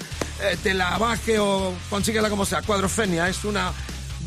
te 0.62 0.74
la 0.74 0.98
baje 0.98 1.40
o 1.40 1.74
consíguela 1.90 2.30
como 2.30 2.46
sea. 2.46 2.62
Cuadrofenia 2.62 3.30
es 3.30 3.46
una 3.46 3.72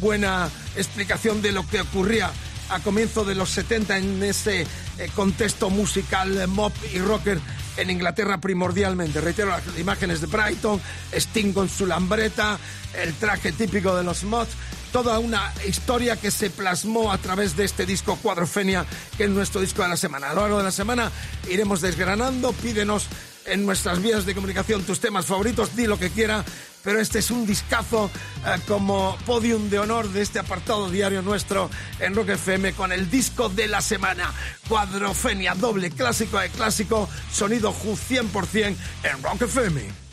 buena 0.00 0.48
explicación 0.76 1.42
de 1.42 1.52
lo 1.52 1.66
que 1.66 1.80
ocurría 1.80 2.30
a 2.68 2.80
comienzo 2.80 3.24
de 3.24 3.34
los 3.34 3.50
70 3.50 3.98
en 3.98 4.22
ese 4.22 4.62
eh, 4.62 4.66
contexto 5.14 5.70
musical 5.70 6.36
eh, 6.40 6.46
mop 6.46 6.72
y 6.92 6.98
rocker 6.98 7.38
en 7.76 7.90
Inglaterra 7.90 8.38
primordialmente. 8.38 9.20
Reitero 9.20 9.50
las 9.50 9.62
imágenes 9.78 10.20
de 10.20 10.26
Brighton, 10.26 10.80
Sting 11.12 11.52
con 11.52 11.68
su 11.68 11.86
lambreta, 11.86 12.58
el 12.94 13.14
traje 13.14 13.52
típico 13.52 13.94
de 13.96 14.02
los 14.02 14.24
mods, 14.24 14.50
toda 14.92 15.18
una 15.18 15.52
historia 15.66 16.16
que 16.16 16.30
se 16.30 16.50
plasmó 16.50 17.12
a 17.12 17.18
través 17.18 17.56
de 17.56 17.64
este 17.64 17.86
disco 17.86 18.16
Cuadrofenia, 18.16 18.86
que 19.16 19.24
es 19.24 19.30
nuestro 19.30 19.60
disco 19.60 19.82
de 19.82 19.88
la 19.88 19.96
semana. 19.96 20.30
A 20.30 20.34
lo 20.34 20.40
largo 20.42 20.58
de 20.58 20.64
la 20.64 20.72
semana 20.72 21.10
iremos 21.50 21.80
desgranando, 21.80 22.52
pídenos 22.52 23.06
en 23.44 23.64
nuestras 23.64 24.02
vías 24.02 24.26
de 24.26 24.34
comunicación 24.34 24.82
tus 24.82 25.00
temas 25.00 25.26
favoritos, 25.26 25.76
di 25.76 25.86
lo 25.86 25.98
que 25.98 26.10
quiera, 26.10 26.44
pero 26.86 27.00
este 27.00 27.18
es 27.18 27.32
un 27.32 27.44
discazo 27.46 28.08
eh, 28.46 28.60
como 28.68 29.18
podium 29.26 29.68
de 29.68 29.80
honor 29.80 30.08
de 30.08 30.22
este 30.22 30.38
apartado 30.38 30.88
diario 30.88 31.20
nuestro 31.20 31.68
en 31.98 32.14
Rock 32.14 32.28
FM 32.28 32.74
con 32.74 32.92
el 32.92 33.10
disco 33.10 33.48
de 33.48 33.66
la 33.66 33.80
semana, 33.80 34.32
Cuadrofenia, 34.68 35.56
doble 35.56 35.90
clásico 35.90 36.38
de 36.38 36.48
clásico, 36.48 37.08
sonido 37.32 37.72
Ju 37.72 37.96
100% 37.96 38.76
en 39.02 39.22
Rock 39.24 39.42
FM. 39.42 40.05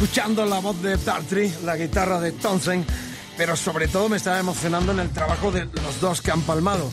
Escuchando 0.00 0.46
la 0.46 0.60
voz 0.60 0.80
de 0.80 0.96
Dartry, 0.96 1.52
la 1.64 1.76
guitarra 1.76 2.20
de 2.20 2.30
Townsend, 2.30 2.86
pero 3.36 3.56
sobre 3.56 3.88
todo 3.88 4.08
me 4.08 4.16
estaba 4.16 4.38
emocionando 4.38 4.92
en 4.92 5.00
el 5.00 5.10
trabajo 5.10 5.50
de 5.50 5.64
los 5.64 6.00
dos 6.00 6.22
que 6.22 6.30
han 6.30 6.42
palmado. 6.42 6.88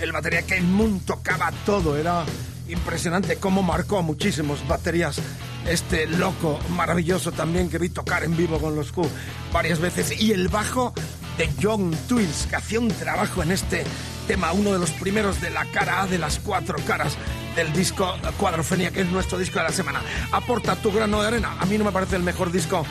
El 0.00 0.10
batería 0.10 0.42
Kate 0.42 0.62
Moon 0.62 0.98
tocaba 0.98 1.52
todo, 1.64 1.96
era 1.96 2.24
impresionante 2.68 3.36
cómo 3.36 3.62
marcó 3.62 3.98
a 3.98 4.02
muchísimos 4.02 4.66
baterías. 4.66 5.20
Este 5.68 6.08
loco 6.08 6.58
maravilloso 6.70 7.30
también 7.30 7.70
que 7.70 7.78
vi 7.78 7.90
tocar 7.90 8.24
en 8.24 8.36
vivo 8.36 8.58
con 8.58 8.74
los 8.74 8.90
Who 8.90 9.08
varias 9.52 9.78
veces. 9.78 10.20
Y 10.20 10.32
el 10.32 10.48
bajo 10.48 10.92
de 11.36 11.48
John 11.62 11.96
Twins, 12.08 12.48
que 12.50 12.56
hacía 12.56 12.80
un 12.80 12.88
trabajo 12.88 13.40
en 13.40 13.52
este 13.52 13.84
tema, 14.26 14.50
uno 14.50 14.72
de 14.72 14.80
los 14.80 14.90
primeros 14.90 15.40
de 15.40 15.50
la 15.50 15.64
cara 15.66 16.02
A 16.02 16.06
de 16.08 16.18
las 16.18 16.40
cuatro 16.40 16.76
caras 16.84 17.16
del 17.58 17.72
disco 17.72 18.14
Cuadrofenia, 18.38 18.92
que 18.92 19.00
es 19.00 19.08
nuestro 19.08 19.36
disco 19.36 19.58
de 19.58 19.64
la 19.64 19.72
semana. 19.72 20.00
Aporta 20.30 20.76
tu 20.76 20.92
grano 20.92 21.20
de 21.20 21.26
arena. 21.26 21.56
A 21.58 21.66
mí 21.66 21.76
no 21.76 21.82
me 21.82 21.90
parece 21.90 22.14
el 22.14 22.22
mejor 22.22 22.52
disco 22.52 22.86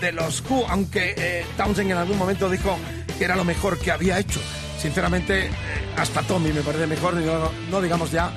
de 0.00 0.12
los 0.12 0.44
Who, 0.48 0.64
aunque 0.68 1.14
eh, 1.16 1.44
Townsend 1.56 1.90
en 1.90 1.96
algún 1.96 2.18
momento 2.18 2.48
dijo 2.48 2.78
que 3.18 3.24
era 3.24 3.34
lo 3.34 3.42
mejor 3.44 3.80
que 3.80 3.90
había 3.90 4.20
hecho. 4.20 4.40
Sinceramente, 4.78 5.46
eh, 5.46 5.50
hasta 5.96 6.22
Tommy 6.22 6.52
me 6.52 6.60
parece 6.60 6.86
mejor, 6.86 7.14
no, 7.14 7.50
no 7.68 7.80
digamos 7.80 8.12
ya 8.12 8.32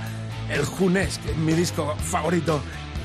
el 0.50 0.66
Junés, 0.66 1.20
que 1.20 1.32
es 1.32 1.38
mi 1.38 1.54
disco 1.54 1.96
favorito 1.98 2.62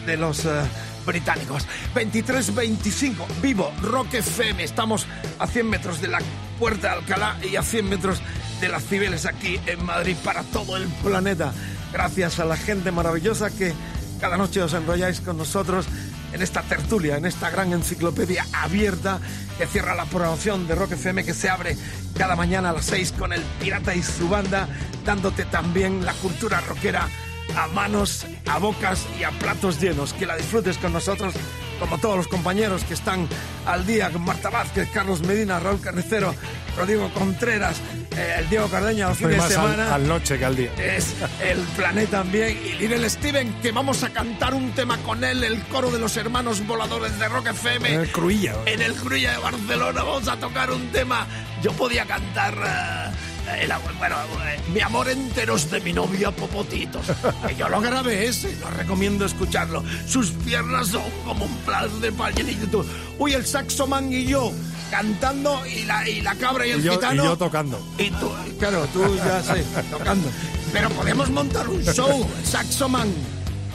de 0.07 0.16
los 0.16 0.47
eh, 0.47 0.62
británicos. 1.05 1.66
23-25, 1.95 3.27
vivo, 3.43 3.71
Rock 3.83 4.14
FM. 4.14 4.64
Estamos 4.64 5.07
a 5.38 5.47
100 5.47 5.69
metros 5.69 6.01
de 6.01 6.09
la 6.09 6.21
Puerta 6.59 6.88
de 6.88 6.95
Alcalá 6.95 7.37
y 7.43 7.57
a 7.57 7.62
100 7.62 7.88
metros 7.90 8.23
de 8.59 8.71
las 8.71 8.87
Cibeles 8.87 9.27
aquí 9.27 9.61
en 9.66 9.85
Madrid 9.85 10.16
para 10.25 10.43
todo 10.45 10.79
el 10.79 10.87
planeta. 11.03 11.53
Gracias 11.92 12.38
a 12.38 12.44
la 12.44 12.57
gente 12.57 12.92
maravillosa 12.92 13.50
que 13.50 13.72
cada 14.20 14.37
noche 14.37 14.62
os 14.62 14.74
enrolláis 14.74 15.20
con 15.20 15.37
nosotros 15.37 15.87
en 16.33 16.42
esta 16.42 16.62
tertulia, 16.62 17.16
en 17.16 17.26
esta 17.26 17.50
gran 17.50 17.72
enciclopedia 17.72 18.46
abierta 18.53 19.18
que 19.59 19.66
cierra 19.66 19.94
la 19.94 20.05
programación 20.05 20.68
de 20.68 20.74
Rock 20.74 20.92
FM 20.92 21.24
que 21.24 21.35
se 21.35 21.48
abre 21.48 21.76
cada 22.16 22.37
mañana 22.37 22.70
a 22.70 22.72
las 22.72 22.85
6 22.87 23.12
con 23.18 23.33
el 23.33 23.42
Pirata 23.61 23.94
y 23.94 24.03
su 24.03 24.29
banda, 24.29 24.68
dándote 25.05 25.44
también 25.44 26.05
la 26.05 26.12
cultura 26.14 26.61
rockera 26.61 27.09
a 27.57 27.66
manos, 27.68 28.26
a 28.46 28.59
bocas 28.59 29.07
y 29.18 29.24
a 29.24 29.31
platos 29.31 29.81
llenos. 29.81 30.12
Que 30.12 30.26
la 30.26 30.37
disfrutes 30.37 30.79
con 30.79 30.92
nosotros, 30.92 31.35
como 31.81 31.99
todos 31.99 32.16
los 32.16 32.29
compañeros 32.29 32.85
que 32.85 32.95
están 32.95 33.27
al 33.66 33.85
día, 33.87 34.09
Marta 34.11 34.51
Vázquez, 34.51 34.88
Carlos 34.93 35.23
Medina, 35.23 35.59
Raúl 35.59 35.81
Carnicero, 35.81 36.35
Rodrigo 36.77 37.11
Contreras, 37.12 37.77
eh, 38.16 38.37
el 38.38 38.49
Diego 38.49 38.69
Cardeña 38.69 39.09
los 39.09 39.19
fines 39.19 39.37
de 39.37 39.43
al, 39.43 39.51
semana. 39.51 39.95
al 39.95 40.07
noche 40.07 40.38
que 40.38 40.45
al 40.45 40.55
día. 40.57 40.71
Es 40.77 41.14
el 41.43 41.59
planeta 41.77 42.19
también. 42.19 42.57
Y 42.64 42.73
Lionel 42.79 43.09
Steven, 43.11 43.53
que 43.62 43.73
vamos 43.73 44.03
a 44.05 44.11
cantar 44.11 44.55
un 44.55 44.71
tema 44.73 44.99
con 44.99 45.25
él, 45.25 45.43
el 45.43 45.61
coro 45.64 45.90
de 45.90 45.99
los 45.99 46.16
hermanos 46.16 46.64
voladores 46.66 47.19
de 47.19 47.29
Rock 47.29 47.49
FM. 47.49 47.95
En 47.95 48.01
el 48.03 48.12
Cruilla. 48.12 48.55
En 48.66 48.83
el 48.83 48.95
Cruilla 48.95 49.33
de 49.33 49.38
Barcelona 49.38 50.03
vamos 50.03 50.29
a 50.29 50.37
tocar 50.37 50.71
un 50.71 50.87
tema. 50.93 51.27
Yo 51.62 51.73
podía 51.73 52.05
cantar. 52.05 52.55
eh, 52.55 53.30
el- 53.59 53.73
bueno, 53.99 54.17
eh, 54.47 54.61
mi 54.73 54.81
amor 54.81 55.09
enteros 55.09 55.71
de 55.71 55.81
mi 55.81 55.93
novia 55.93 56.31
Popotitos. 56.31 57.07
Que 57.47 57.55
yo 57.57 57.69
lo 57.69 57.81
grabé 57.81 58.27
ese, 58.27 58.55
lo 58.57 58.71
recomiendo 58.71 59.25
escucharlo. 59.25 59.83
Sus 60.07 60.31
piernas 60.31 60.89
son 60.89 61.03
como 61.25 61.45
un 61.45 61.57
plan 61.59 62.01
de 62.01 62.13
pallerito. 62.13 62.85
Uy, 63.19 63.33
el 63.35 63.47
saxoman 63.47 64.13
y 64.13 64.27
yo 64.27 64.53
cantando 64.91 65.65
y 65.67 65.85
la, 65.85 66.09
y 66.09 66.21
la 66.21 66.35
cabra 66.35 66.67
y 66.67 66.71
el 66.71 66.81
Y 66.81 66.83
yo, 66.83 66.93
y 66.93 66.95
gitano. 66.97 67.25
yo 67.25 67.37
tocando. 67.37 67.81
Y 67.99 68.11
tú, 68.11 68.31
claro, 68.59 68.87
tú 68.93 69.17
ya 69.17 69.43
sé, 69.43 69.65
tocando. 69.91 70.29
Pero 70.73 70.89
podemos 70.91 71.31
montar 71.31 71.69
un 71.69 71.83
show, 71.85 72.27
Saxoman, 72.45 73.09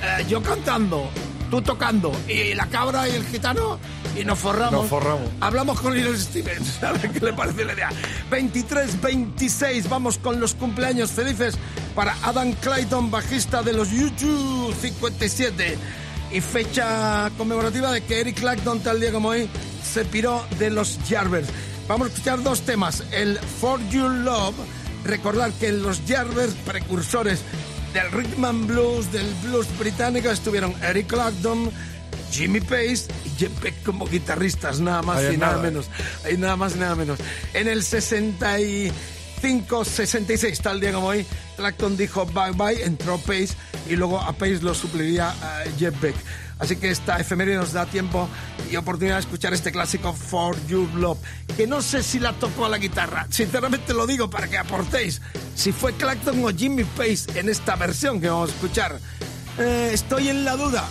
eh, 0.01 0.25
yo 0.29 0.41
cantando, 0.41 1.09
tú 1.55 1.61
tocando, 1.61 2.11
y 2.27 2.53
la 2.53 2.67
cabra 2.67 3.07
y 3.07 3.11
el 3.13 3.25
gitano, 3.25 3.79
y 4.19 4.25
nos 4.25 4.39
forramos. 4.39 4.81
Nos 4.81 4.89
forramos. 4.89 5.29
Hablamos 5.39 5.79
con 5.79 5.95
Little 5.95 6.17
Stevens, 6.17 6.83
a 6.83 6.91
ver 6.91 7.09
qué 7.11 7.19
le 7.19 7.33
parece 7.33 7.63
la 7.63 7.73
idea. 7.73 7.89
23, 8.29 9.01
26, 9.01 9.87
vamos 9.89 10.17
con 10.17 10.39
los 10.39 10.53
cumpleaños 10.53 11.11
felices 11.11 11.55
para 11.93 12.15
Adam 12.23 12.51
Clayton, 12.53 13.09
bajista 13.09 13.63
de 13.63 13.71
los 13.71 13.89
YouTube 13.91 14.75
57. 14.81 15.77
Y 16.31 16.41
fecha 16.41 17.29
conmemorativa 17.37 17.91
de 17.91 18.01
que 18.01 18.19
Eric 18.19 18.39
Clapton, 18.39 18.81
tal 18.81 18.99
día 18.99 19.13
como 19.13 19.29
hoy, 19.29 19.47
se 19.81 20.03
piró 20.03 20.43
de 20.59 20.71
los 20.71 20.99
Jarvers. 21.07 21.47
Vamos 21.87 22.07
a 22.07 22.09
escuchar 22.09 22.43
dos 22.43 22.61
temas. 22.61 23.03
El 23.11 23.37
For 23.37 23.79
You 23.89 24.09
Love, 24.09 24.55
recordar 25.05 25.53
que 25.53 25.71
los 25.71 26.01
Jarvers, 26.05 26.53
precursores 26.65 27.41
del 27.95 28.11
rhythm 28.11 28.43
and 28.43 28.67
blues, 28.67 29.09
del 29.13 29.33
blues 29.41 29.67
británico, 29.79 30.29
estuvieron 30.29 30.75
Eric 30.83 31.07
Clapton, 31.07 31.71
Jimmy 32.29 32.59
Page 32.59 33.05
y 33.23 33.29
Jeff 33.37 33.61
Beck 33.61 33.83
como 33.83 34.05
guitarristas, 34.05 34.81
nada 34.81 35.01
más 35.01 35.19
Ahí 35.19 35.35
y 35.35 35.37
nada, 35.37 35.53
nada. 35.53 35.63
menos. 35.63 35.85
Ahí 36.25 36.37
nada 36.37 36.57
más 36.57 36.75
y 36.75 36.79
nada 36.79 36.95
menos. 36.95 37.19
En 37.53 37.69
el 37.69 37.83
65, 37.83 39.85
66, 39.85 40.59
tal 40.59 40.81
día 40.81 40.91
como 40.91 41.07
hoy, 41.07 41.25
Clapton 41.55 41.97
dijo 41.97 42.25
bye 42.27 42.51
bye, 42.53 42.83
entró 42.83 43.17
Pace 43.17 43.49
y 43.89 43.95
luego 43.95 44.19
a 44.19 44.33
Pace 44.33 44.59
lo 44.61 44.73
supliría 44.73 45.29
a 45.29 45.63
Jeff 45.77 45.99
Beck. 46.01 46.15
Así 46.57 46.77
que 46.77 46.89
esta 46.89 47.17
efeméride 47.17 47.57
nos 47.57 47.73
da 47.73 47.85
tiempo 47.85 48.29
y 48.71 48.77
oportunidad 48.77 49.15
de 49.15 49.21
escuchar 49.21 49.53
este 49.53 49.71
clásico 49.73 50.13
For 50.13 50.55
Your 50.67 50.87
Love, 50.95 51.17
que 51.57 51.67
no 51.67 51.81
sé 51.81 52.01
si 52.01 52.17
la 52.19 52.31
tocó 52.33 52.65
a 52.65 52.69
la 52.69 52.77
guitarra. 52.77 53.27
Sinceramente 53.29 53.93
lo 53.93 54.07
digo 54.07 54.29
para 54.29 54.47
que 54.47 54.57
aportéis 54.57 55.21
si 55.53 55.73
fue 55.73 55.93
Clapton 55.93 56.43
o 56.45 56.49
Jimmy 56.55 56.85
Pace 56.85 57.37
en 57.39 57.49
esta 57.49 57.75
versión 57.75 58.21
que 58.21 58.29
vamos 58.29 58.51
a 58.51 58.53
escuchar. 58.53 58.99
Eh, 59.59 59.89
estoy 59.93 60.29
en 60.29 60.45
la 60.45 60.55
duda. 60.55 60.85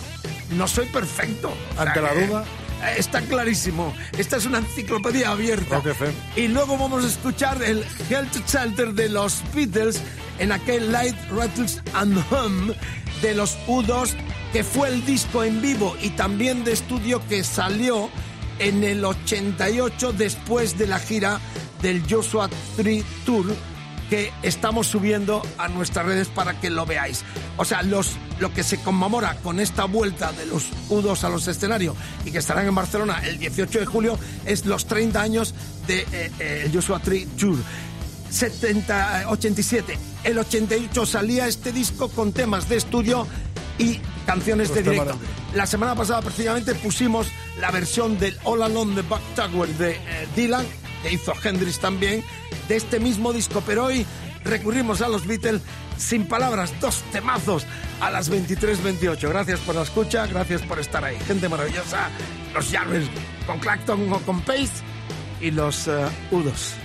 No 0.51 0.67
soy 0.67 0.85
perfecto. 0.87 1.49
O 1.71 1.73
sea 1.73 1.81
Ante 1.83 2.01
la 2.01 2.13
duda. 2.13 2.43
eh, 2.43 2.64
Está 2.97 3.21
clarísimo. 3.21 3.93
Esta 4.17 4.37
es 4.37 4.45
una 4.45 4.59
enciclopedia 4.59 5.31
abierta. 5.31 5.81
Y 6.35 6.47
luego 6.47 6.77
vamos 6.77 7.03
a 7.03 7.07
escuchar 7.07 7.61
el 7.63 7.83
Health 8.09 8.47
Shelter 8.47 8.93
de 8.93 9.09
los 9.09 9.43
Beatles 9.53 10.01
en 10.39 10.51
aquel 10.51 10.91
Light 10.91 11.15
Rattles 11.31 11.81
and 11.93 12.17
Hum 12.31 12.73
de 13.21 13.33
los 13.33 13.57
U2, 13.67 14.11
que 14.51 14.63
fue 14.63 14.89
el 14.89 15.05
disco 15.05 15.43
en 15.43 15.61
vivo 15.61 15.95
y 16.01 16.09
también 16.11 16.63
de 16.63 16.73
estudio 16.73 17.25
que 17.27 17.43
salió 17.43 18.09
en 18.59 18.83
el 18.83 19.03
88 19.03 20.13
después 20.13 20.77
de 20.77 20.87
la 20.87 20.99
gira 20.99 21.39
del 21.81 22.03
Joshua 22.09 22.49
Tree 22.75 23.03
Tour 23.25 23.55
que 24.09 24.31
estamos 24.43 24.87
subiendo 24.87 25.41
a 25.57 25.67
nuestras 25.67 26.05
redes 26.05 26.27
para 26.27 26.59
que 26.59 26.69
lo 26.69 26.85
veáis. 26.85 27.23
O 27.57 27.65
sea, 27.65 27.81
los, 27.81 28.17
lo 28.39 28.53
que 28.53 28.63
se 28.63 28.77
conmemora 28.79 29.37
con 29.37 29.59
esta 29.59 29.85
vuelta 29.85 30.31
de 30.31 30.45
los 30.45 30.65
U2 30.89 31.23
a 31.23 31.29
los 31.29 31.47
escenarios 31.47 31.95
y 32.25 32.31
que 32.31 32.39
estarán 32.39 32.67
en 32.67 32.75
Barcelona 32.75 33.21
el 33.25 33.37
18 33.37 33.79
de 33.79 33.85
julio 33.85 34.19
es 34.45 34.65
los 34.65 34.85
30 34.85 35.21
años 35.21 35.53
de 35.87 36.01
eh, 36.11 36.31
eh, 36.39 36.71
Joshua 36.73 36.99
Tree 36.99 37.25
Tour. 37.37 37.57
70, 38.29 39.21
eh, 39.21 39.25
87. 39.27 39.97
El 40.23 40.39
88 40.39 41.05
salía 41.05 41.47
este 41.47 41.71
disco 41.71 42.09
con 42.09 42.33
temas 42.33 42.67
de 42.67 42.77
estudio 42.77 43.27
y 43.77 43.99
canciones 44.25 44.73
de 44.73 44.83
directo. 44.83 45.17
La 45.53 45.65
semana 45.65 45.95
pasada 45.95 46.21
precisamente 46.21 46.75
pusimos 46.75 47.27
la 47.59 47.71
versión 47.71 48.17
del 48.19 48.37
All 48.43 48.63
Alone 48.63 48.95
de 48.95 49.01
Buck 49.03 49.21
Tower 49.35 49.69
de 49.77 49.91
eh, 49.91 50.27
Dylan, 50.35 50.65
que 51.03 51.13
hizo 51.13 51.33
Hendrix 51.43 51.79
también, 51.79 52.23
de 52.67 52.75
este 52.75 52.99
mismo 52.99 53.31
disco, 53.31 53.63
pero 53.65 53.85
hoy 53.85 54.05
recurrimos 54.43 55.01
a 55.01 55.07
los 55.07 55.25
Beatles 55.25 55.61
sin 55.97 56.27
palabras, 56.27 56.73
dos 56.79 57.01
temazos 57.11 57.65
a 57.99 58.11
las 58.11 58.31
23.28. 58.31 59.29
Gracias 59.29 59.59
por 59.61 59.75
la 59.75 59.83
escucha, 59.83 60.25
gracias 60.27 60.61
por 60.61 60.79
estar 60.79 61.03
ahí. 61.03 61.17
Gente 61.27 61.49
maravillosa, 61.49 62.09
los 62.53 62.71
Jarvis 62.71 63.07
con 63.45 63.59
Clacton 63.59 64.11
o 64.11 64.19
con 64.19 64.41
Pace 64.41 64.83
y 65.41 65.51
los 65.51 65.87
eh, 65.87 66.05
Udos. 66.31 66.75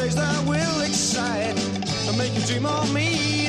Days 0.00 0.14
that 0.14 0.46
will 0.46 0.80
excite 0.80 1.58
and 2.08 2.16
make 2.16 2.34
you 2.34 2.40
dream 2.46 2.64
of 2.64 2.92
me 2.94 3.39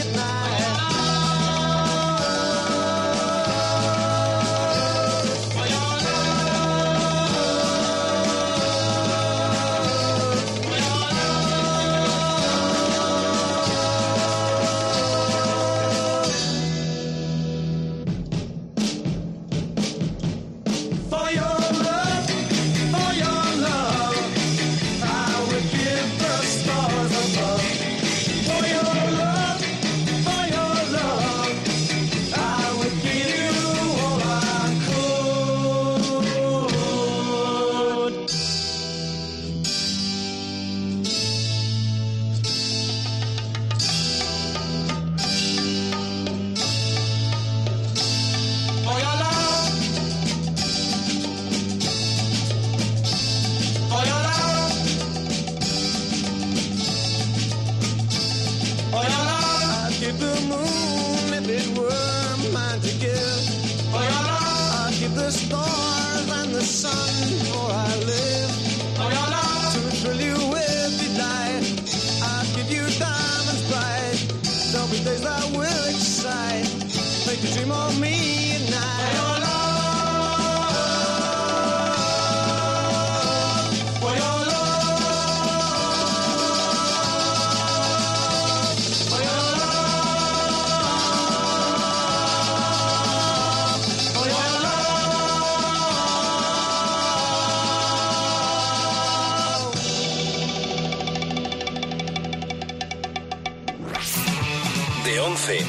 11 105.22 105.64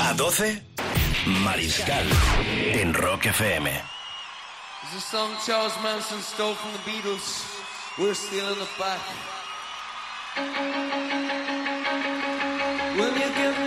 a 0.00 0.14
12, 0.14 0.60
Mariscal 1.42 2.06
en 2.74 2.92
Rock 2.92 3.24
FM. 3.24 3.68
Is 3.68 4.94
a 4.94 5.00
song 5.00 5.30
Charles 5.46 5.72
Manson 5.82 6.20
stole 6.20 6.52
from 6.52 6.72
the 6.72 6.78
Beatles. 6.90 7.26
We're 7.98 8.12
still 8.12 8.52
in 8.52 8.58
the 8.58 8.68
back. 8.78 9.00
When 12.98 13.14
you 13.14 13.30
get 13.40 13.65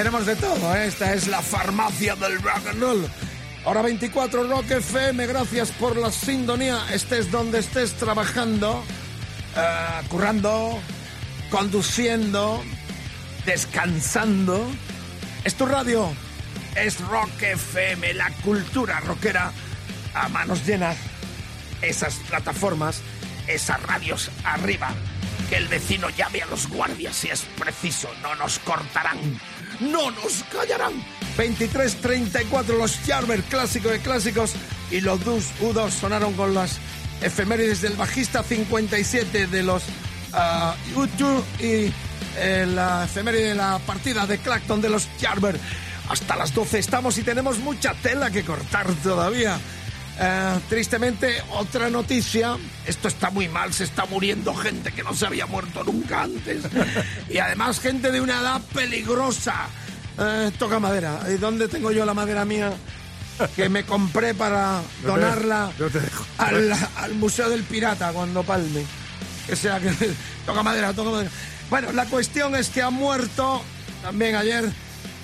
Tenemos 0.00 0.24
de 0.24 0.34
todo, 0.34 0.74
¿eh? 0.74 0.86
esta 0.86 1.12
es 1.12 1.26
la 1.28 1.42
farmacia 1.42 2.16
del 2.16 2.40
rock 2.40 2.66
and 2.70 2.80
roll. 2.80 3.06
Hora 3.66 3.82
24 3.82 4.44
Rock 4.44 4.70
FM, 4.70 5.26
gracias 5.26 5.72
por 5.72 5.94
la 5.94 6.10
sintonía. 6.10 6.78
Estés 6.90 7.30
donde 7.30 7.58
estés 7.58 7.92
trabajando, 7.92 8.82
eh, 9.54 10.06
currando, 10.08 10.80
conduciendo, 11.50 12.64
descansando. 13.44 14.66
Es 15.44 15.56
tu 15.56 15.66
radio, 15.66 16.10
es 16.76 16.98
Rock 17.00 17.42
FM, 17.42 18.14
la 18.14 18.30
cultura 18.42 19.00
rockera 19.00 19.52
a 20.14 20.30
manos 20.30 20.66
llenas. 20.66 20.96
Esas 21.82 22.14
plataformas, 22.26 23.02
esas 23.46 23.82
radios 23.82 24.30
arriba. 24.44 24.94
Que 25.50 25.56
el 25.56 25.68
vecino 25.68 26.08
llame 26.08 26.40
a 26.40 26.46
los 26.46 26.68
guardias 26.68 27.16
si 27.16 27.28
es 27.28 27.42
preciso, 27.58 28.08
no 28.22 28.34
nos 28.36 28.60
cortarán, 28.60 29.18
no 29.80 30.10
nos 30.10 30.44
callarán. 30.52 30.92
23-34 31.36 32.76
los 32.76 32.98
Jarber, 33.06 33.42
clásico 33.44 33.88
de 33.88 34.00
clásicos, 34.00 34.52
y 34.90 35.00
los 35.00 35.24
Dus 35.24 35.46
U2 35.60 35.90
sonaron 35.90 36.34
con 36.34 36.54
las 36.54 36.78
efemérides 37.22 37.80
del 37.80 37.94
bajista 37.94 38.42
57 38.42 39.46
de 39.46 39.62
los 39.62 39.82
ah, 40.32 40.74
U2 40.94 41.42
y 41.60 41.92
eh, 42.36 42.66
la 42.66 43.04
efeméride 43.04 43.50
de 43.50 43.54
la 43.54 43.78
partida 43.80 44.26
de 44.26 44.38
Clacton 44.38 44.80
de 44.80 44.88
los 44.88 45.08
Jarber. 45.20 45.58
Hasta 46.08 46.36
las 46.36 46.52
12 46.54 46.78
estamos 46.78 47.16
y 47.18 47.22
tenemos 47.22 47.58
mucha 47.58 47.94
tela 47.94 48.30
que 48.30 48.44
cortar 48.44 48.86
todavía. 49.02 49.60
Eh, 50.18 50.58
tristemente, 50.68 51.42
otra 51.52 51.88
noticia. 51.88 52.56
Esto 52.86 53.08
está 53.08 53.30
muy 53.30 53.48
mal, 53.48 53.72
se 53.72 53.84
está 53.84 54.04
muriendo 54.06 54.54
gente 54.54 54.92
que 54.92 55.02
no 55.02 55.14
se 55.14 55.26
había 55.26 55.46
muerto 55.46 55.82
nunca 55.84 56.22
antes. 56.22 56.62
y 57.28 57.38
además 57.38 57.80
gente 57.80 58.10
de 58.10 58.20
una 58.20 58.40
edad 58.40 58.60
peligrosa. 58.74 59.68
Eh, 60.18 60.50
toca 60.58 60.78
madera. 60.78 61.20
¿Y 61.32 61.38
dónde 61.38 61.68
tengo 61.68 61.90
yo 61.92 62.04
la 62.04 62.14
madera 62.14 62.44
mía? 62.44 62.72
Que 63.56 63.70
me 63.70 63.84
compré 63.84 64.34
para 64.34 64.82
donarla 65.02 65.70
no 65.78 65.88
te 65.88 66.00
dejo. 66.00 66.26
al, 66.36 66.70
al 66.96 67.14
Museo 67.14 67.48
del 67.48 67.62
Pirata 67.62 68.12
cuando 68.12 68.42
palme. 68.42 68.84
Que 69.46 69.56
sea 69.56 69.80
que 69.80 69.90
toca 70.46 70.62
madera, 70.62 70.92
toca 70.92 71.10
madera. 71.10 71.30
Bueno, 71.70 71.92
la 71.92 72.04
cuestión 72.06 72.54
es 72.56 72.68
que 72.68 72.82
ha 72.82 72.90
muerto 72.90 73.62
también 74.02 74.34
ayer 74.34 74.64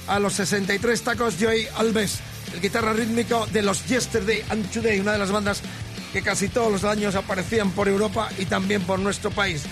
a 0.06 0.18
los 0.18 0.34
63 0.34 1.02
tacos 1.02 1.34
Joey 1.38 1.66
Alves, 1.76 2.20
el 2.56 2.62
guitarra 2.62 2.94
rítmico 2.94 3.46
de 3.52 3.60
los 3.60 3.86
Yesterday 3.86 4.42
and 4.48 4.70
Today, 4.70 4.98
una 4.98 5.12
de 5.12 5.18
las 5.18 5.30
bandas 5.30 5.60
que 6.10 6.22
casi 6.22 6.48
todos 6.48 6.72
los 6.72 6.84
años 6.84 7.14
aparecían 7.14 7.70
por 7.72 7.86
Europa 7.86 8.30
y 8.38 8.46
también 8.46 8.80
por 8.82 8.98
nuestro 8.98 9.30
país. 9.30 9.64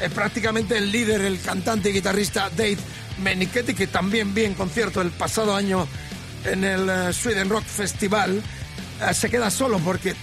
Es 0.00 0.12
prácticamente 0.12 0.76
el 0.76 0.92
líder, 0.92 1.22
el 1.22 1.40
cantante 1.40 1.88
y 1.88 1.94
guitarrista 1.94 2.50
Dave 2.50 2.76
Menichetti, 3.22 3.72
que 3.72 3.86
también 3.86 4.34
vi 4.34 4.44
en 4.44 4.52
concierto 4.52 5.00
el 5.00 5.10
pasado 5.12 5.56
año 5.56 5.88
en 6.44 6.64
el 6.64 6.90
eh, 6.90 7.12
Sweden 7.14 7.48
Rock 7.48 7.64
Festival, 7.64 8.42
eh, 9.00 9.14
se 9.14 9.30
queda 9.30 9.50
solo 9.50 9.78
porque 9.78 10.14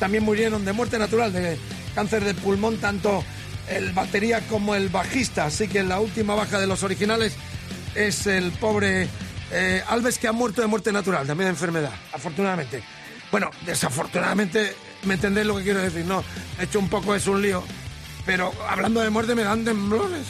también 0.00 0.24
murieron 0.24 0.64
de 0.64 0.72
muerte 0.72 0.98
natural, 0.98 1.32
de 1.32 1.56
cáncer 1.94 2.24
de 2.24 2.34
pulmón, 2.34 2.78
tanto 2.78 3.24
el 3.68 3.92
batería 3.92 4.40
como 4.48 4.74
el 4.74 4.88
bajista. 4.88 5.44
Así 5.44 5.68
que 5.68 5.84
la 5.84 6.00
última 6.00 6.34
baja 6.34 6.58
de 6.58 6.66
los 6.66 6.82
originales 6.82 7.34
es 7.94 8.26
el 8.26 8.50
pobre 8.50 9.08
eh, 9.52 9.82
Alves, 9.88 10.18
que 10.18 10.28
ha 10.28 10.32
muerto 10.32 10.60
de 10.60 10.66
muerte 10.66 10.92
natural, 10.92 11.26
también 11.26 11.46
de 11.46 11.50
enfermedad, 11.50 11.92
afortunadamente. 12.12 12.82
Bueno, 13.30 13.50
desafortunadamente, 13.64 14.74
me 15.04 15.14
entendéis 15.14 15.46
lo 15.46 15.56
que 15.56 15.62
quiero 15.64 15.80
decir, 15.80 16.04
no, 16.04 16.22
he 16.60 16.64
hecho 16.64 16.78
un 16.78 16.88
poco 16.88 17.14
es 17.14 17.26
un 17.26 17.40
lío, 17.42 17.62
pero 18.26 18.52
hablando 18.68 19.00
de 19.00 19.10
muerte 19.10 19.34
me 19.34 19.42
dan 19.42 19.64
temblores, 19.64 20.26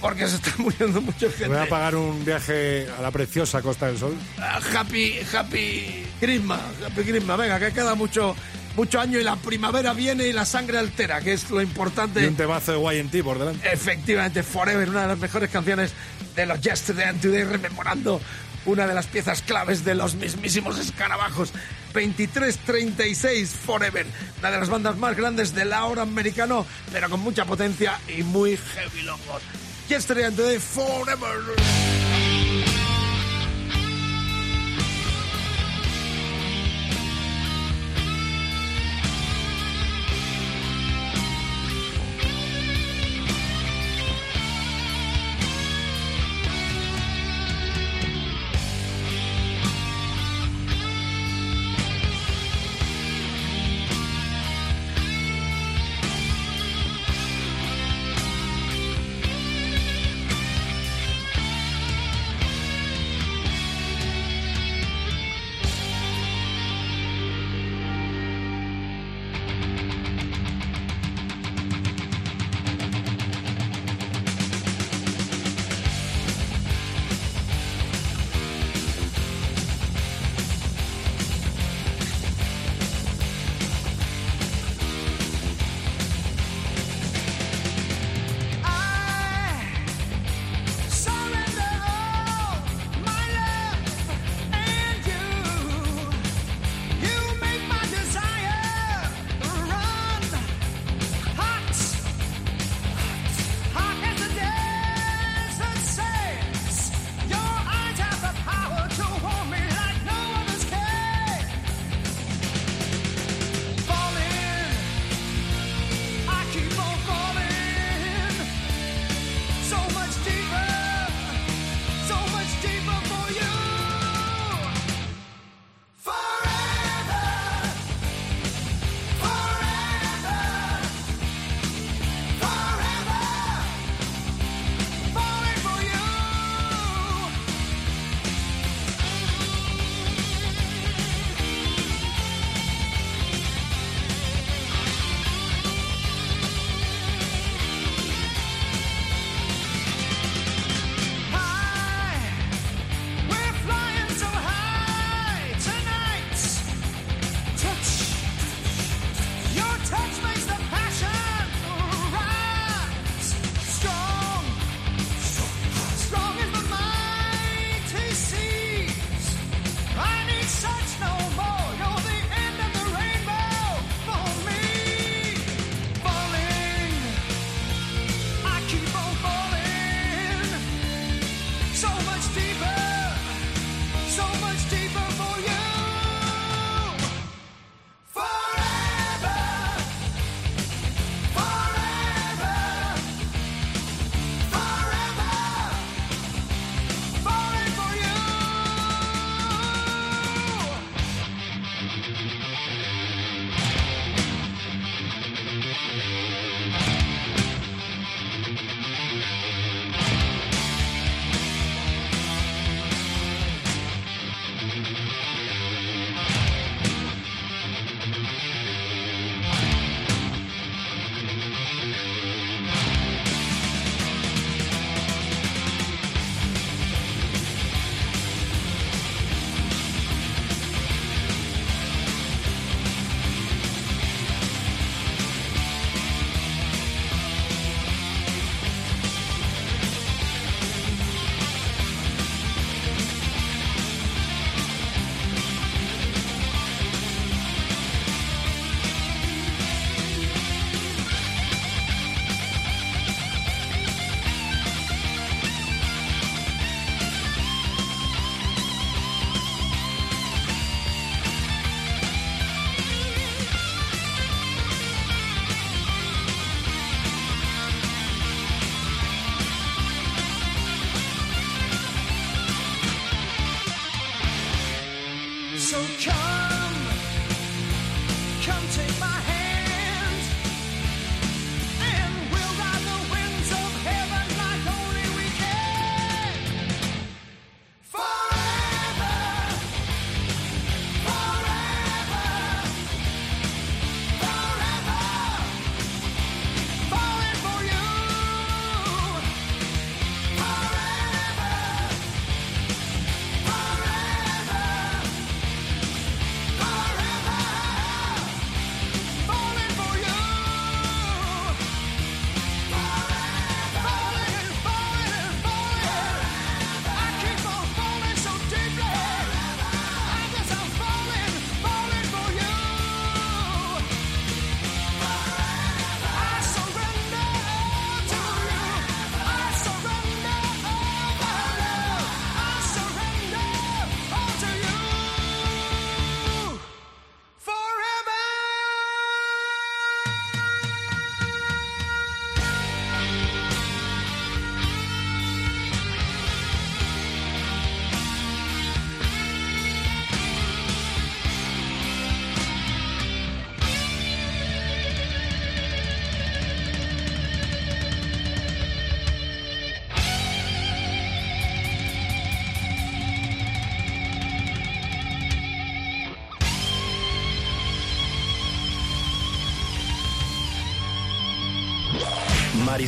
porque 0.00 0.26
se 0.28 0.36
está 0.36 0.52
muriendo 0.58 1.00
mucha 1.00 1.28
gente. 1.30 1.48
Voy 1.48 1.58
a 1.58 1.68
pagar 1.68 1.94
un 1.94 2.24
viaje 2.24 2.86
a 2.98 3.02
la 3.02 3.10
preciosa 3.10 3.62
Costa 3.62 3.86
del 3.86 3.98
Sol. 3.98 4.16
Ah, 4.38 4.58
Happy, 4.76 5.18
happy 5.32 6.06
Christmas, 6.18 6.60
happy 6.84 7.02
Christmas. 7.02 7.38
Venga, 7.38 7.58
que 7.60 7.72
queda 7.72 7.94
mucho, 7.94 8.34
mucho 8.76 9.00
año 9.00 9.18
y 9.20 9.24
la 9.24 9.36
primavera 9.36 9.92
viene 9.92 10.26
y 10.26 10.32
la 10.32 10.44
sangre 10.44 10.78
altera, 10.78 11.20
que 11.20 11.32
es 11.34 11.50
lo 11.50 11.60
Y 11.60 11.64
importante. 11.64 12.26
un 12.26 12.34
temazo 12.36 12.72
de 12.72 12.98
YT 13.02 13.22
por 13.24 13.38
delante. 13.38 13.72
Efectivamente, 13.72 14.42
Forever, 14.42 14.88
una 14.88 15.02
de 15.02 15.08
las 15.08 15.18
mejores 15.18 15.50
canciones 15.50 15.92
de 16.34 16.46
los 16.46 16.60
Yesterday 16.60 17.04
and 17.08 17.20
Today, 17.20 17.44
rememorando 17.44 18.20
una 18.66 18.86
de 18.86 18.94
las 18.94 19.06
piezas 19.06 19.42
claves 19.42 19.84
de 19.84 19.94
los 19.94 20.14
mismísimos 20.14 20.78
escarabajos. 20.78 21.52
23-36 21.94 23.46
Forever, 23.46 24.06
una 24.38 24.50
de 24.50 24.58
las 24.58 24.68
bandas 24.68 24.96
más 24.96 25.16
grandes 25.16 25.54
del 25.54 25.72
ahora 25.72 26.02
americano, 26.02 26.66
pero 26.92 27.10
con 27.10 27.20
mucha 27.20 27.44
potencia 27.44 27.98
y 28.08 28.22
muy 28.22 28.56
heavy 28.56 29.02
locos. 29.02 29.42
Yesterday 29.88 30.24
and 30.24 30.36
Today, 30.36 30.58
Forever. 30.58 32.09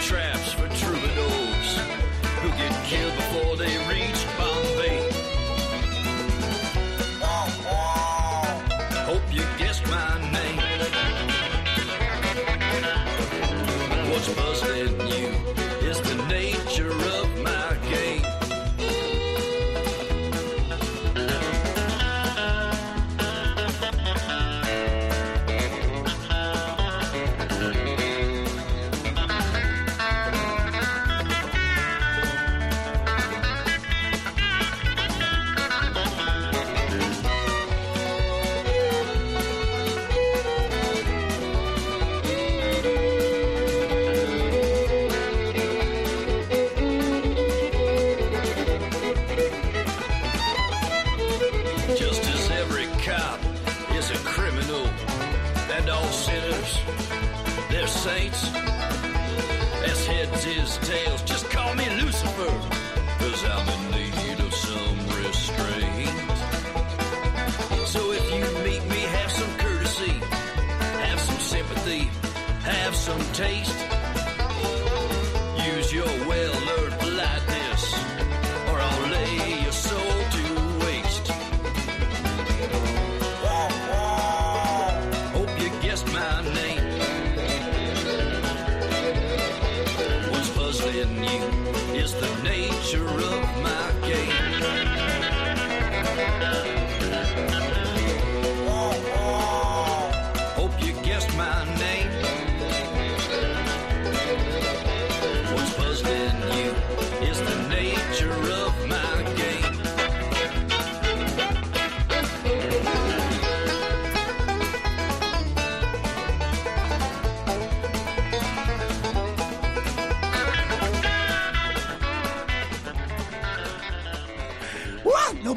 traps 0.00 0.52
for 0.52 0.68
troubadours 0.68 1.78
who 2.40 2.48
get 2.50 2.72
killed 2.84 3.14
before 3.16 3.56
they 3.56 3.76
reach. 3.88 3.95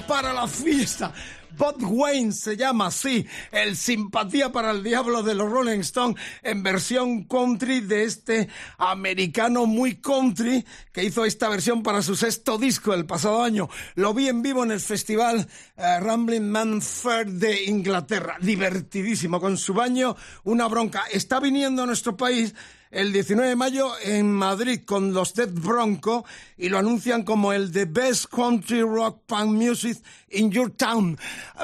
Para 0.10 0.34
la 0.34 0.47
fiesta. 0.47 1.14
Bob 1.55 1.76
Wayne 1.82 2.32
se 2.32 2.57
llama 2.57 2.88
así, 2.88 3.28
el 3.51 3.78
simpatía 3.78 4.51
para 4.51 4.72
el 4.72 4.84
diablo 4.84 5.22
de 5.22 5.36
los 5.36 5.51
Rolling 5.51 5.82
Stones 5.82 6.20
en 6.41 6.64
versión 6.64 7.26
country 7.26 7.82
de 7.82 8.05
este 8.05 8.49
americano 8.80 9.68
muy 9.68 9.97
country 9.97 10.66
que 10.91 11.03
hizo 11.03 11.26
esta 11.26 11.47
versión 11.47 11.84
para 11.84 12.01
su 12.01 12.16
sexto 12.16 12.57
disco 12.57 12.95
el 12.95 13.05
pasado 13.05 13.43
año. 13.43 13.70
Lo 13.93 14.16
vi 14.16 14.30
en 14.30 14.41
vivo 14.41 14.64
en 14.64 14.72
el 14.72 14.80
festival 14.80 15.47
eh, 15.78 15.99
Rambling 15.99 16.49
Man 16.49 16.82
Fair 16.82 17.28
de 17.28 17.66
Inglaterra. 17.66 18.38
Divertidísimo, 18.41 19.39
con 19.39 19.57
su 19.57 19.76
baño, 19.76 20.16
una 20.43 20.68
bronca. 20.68 21.03
Está 21.12 21.39
viniendo 21.39 21.84
a 21.84 21.86
nuestro 21.86 22.18
país 22.18 22.55
el 22.92 23.14
19 23.14 23.50
de 23.50 23.56
mayo 23.56 23.92
en 24.04 24.32
Madrid 24.32 24.82
con 24.84 25.14
los 25.14 25.36
Dead 25.36 25.50
Bronco 25.50 26.26
y 26.58 26.70
lo 26.70 26.80
anuncian 26.80 27.24
como 27.24 27.54
el 27.54 27.72
The 27.72 27.86
Best 27.86 28.26
Country 28.26 28.82
Rock 28.82 29.22
Punk 29.28 29.52
Music 29.52 30.02
in 30.32 30.52
Your 30.52 30.72
Town. 30.72 31.18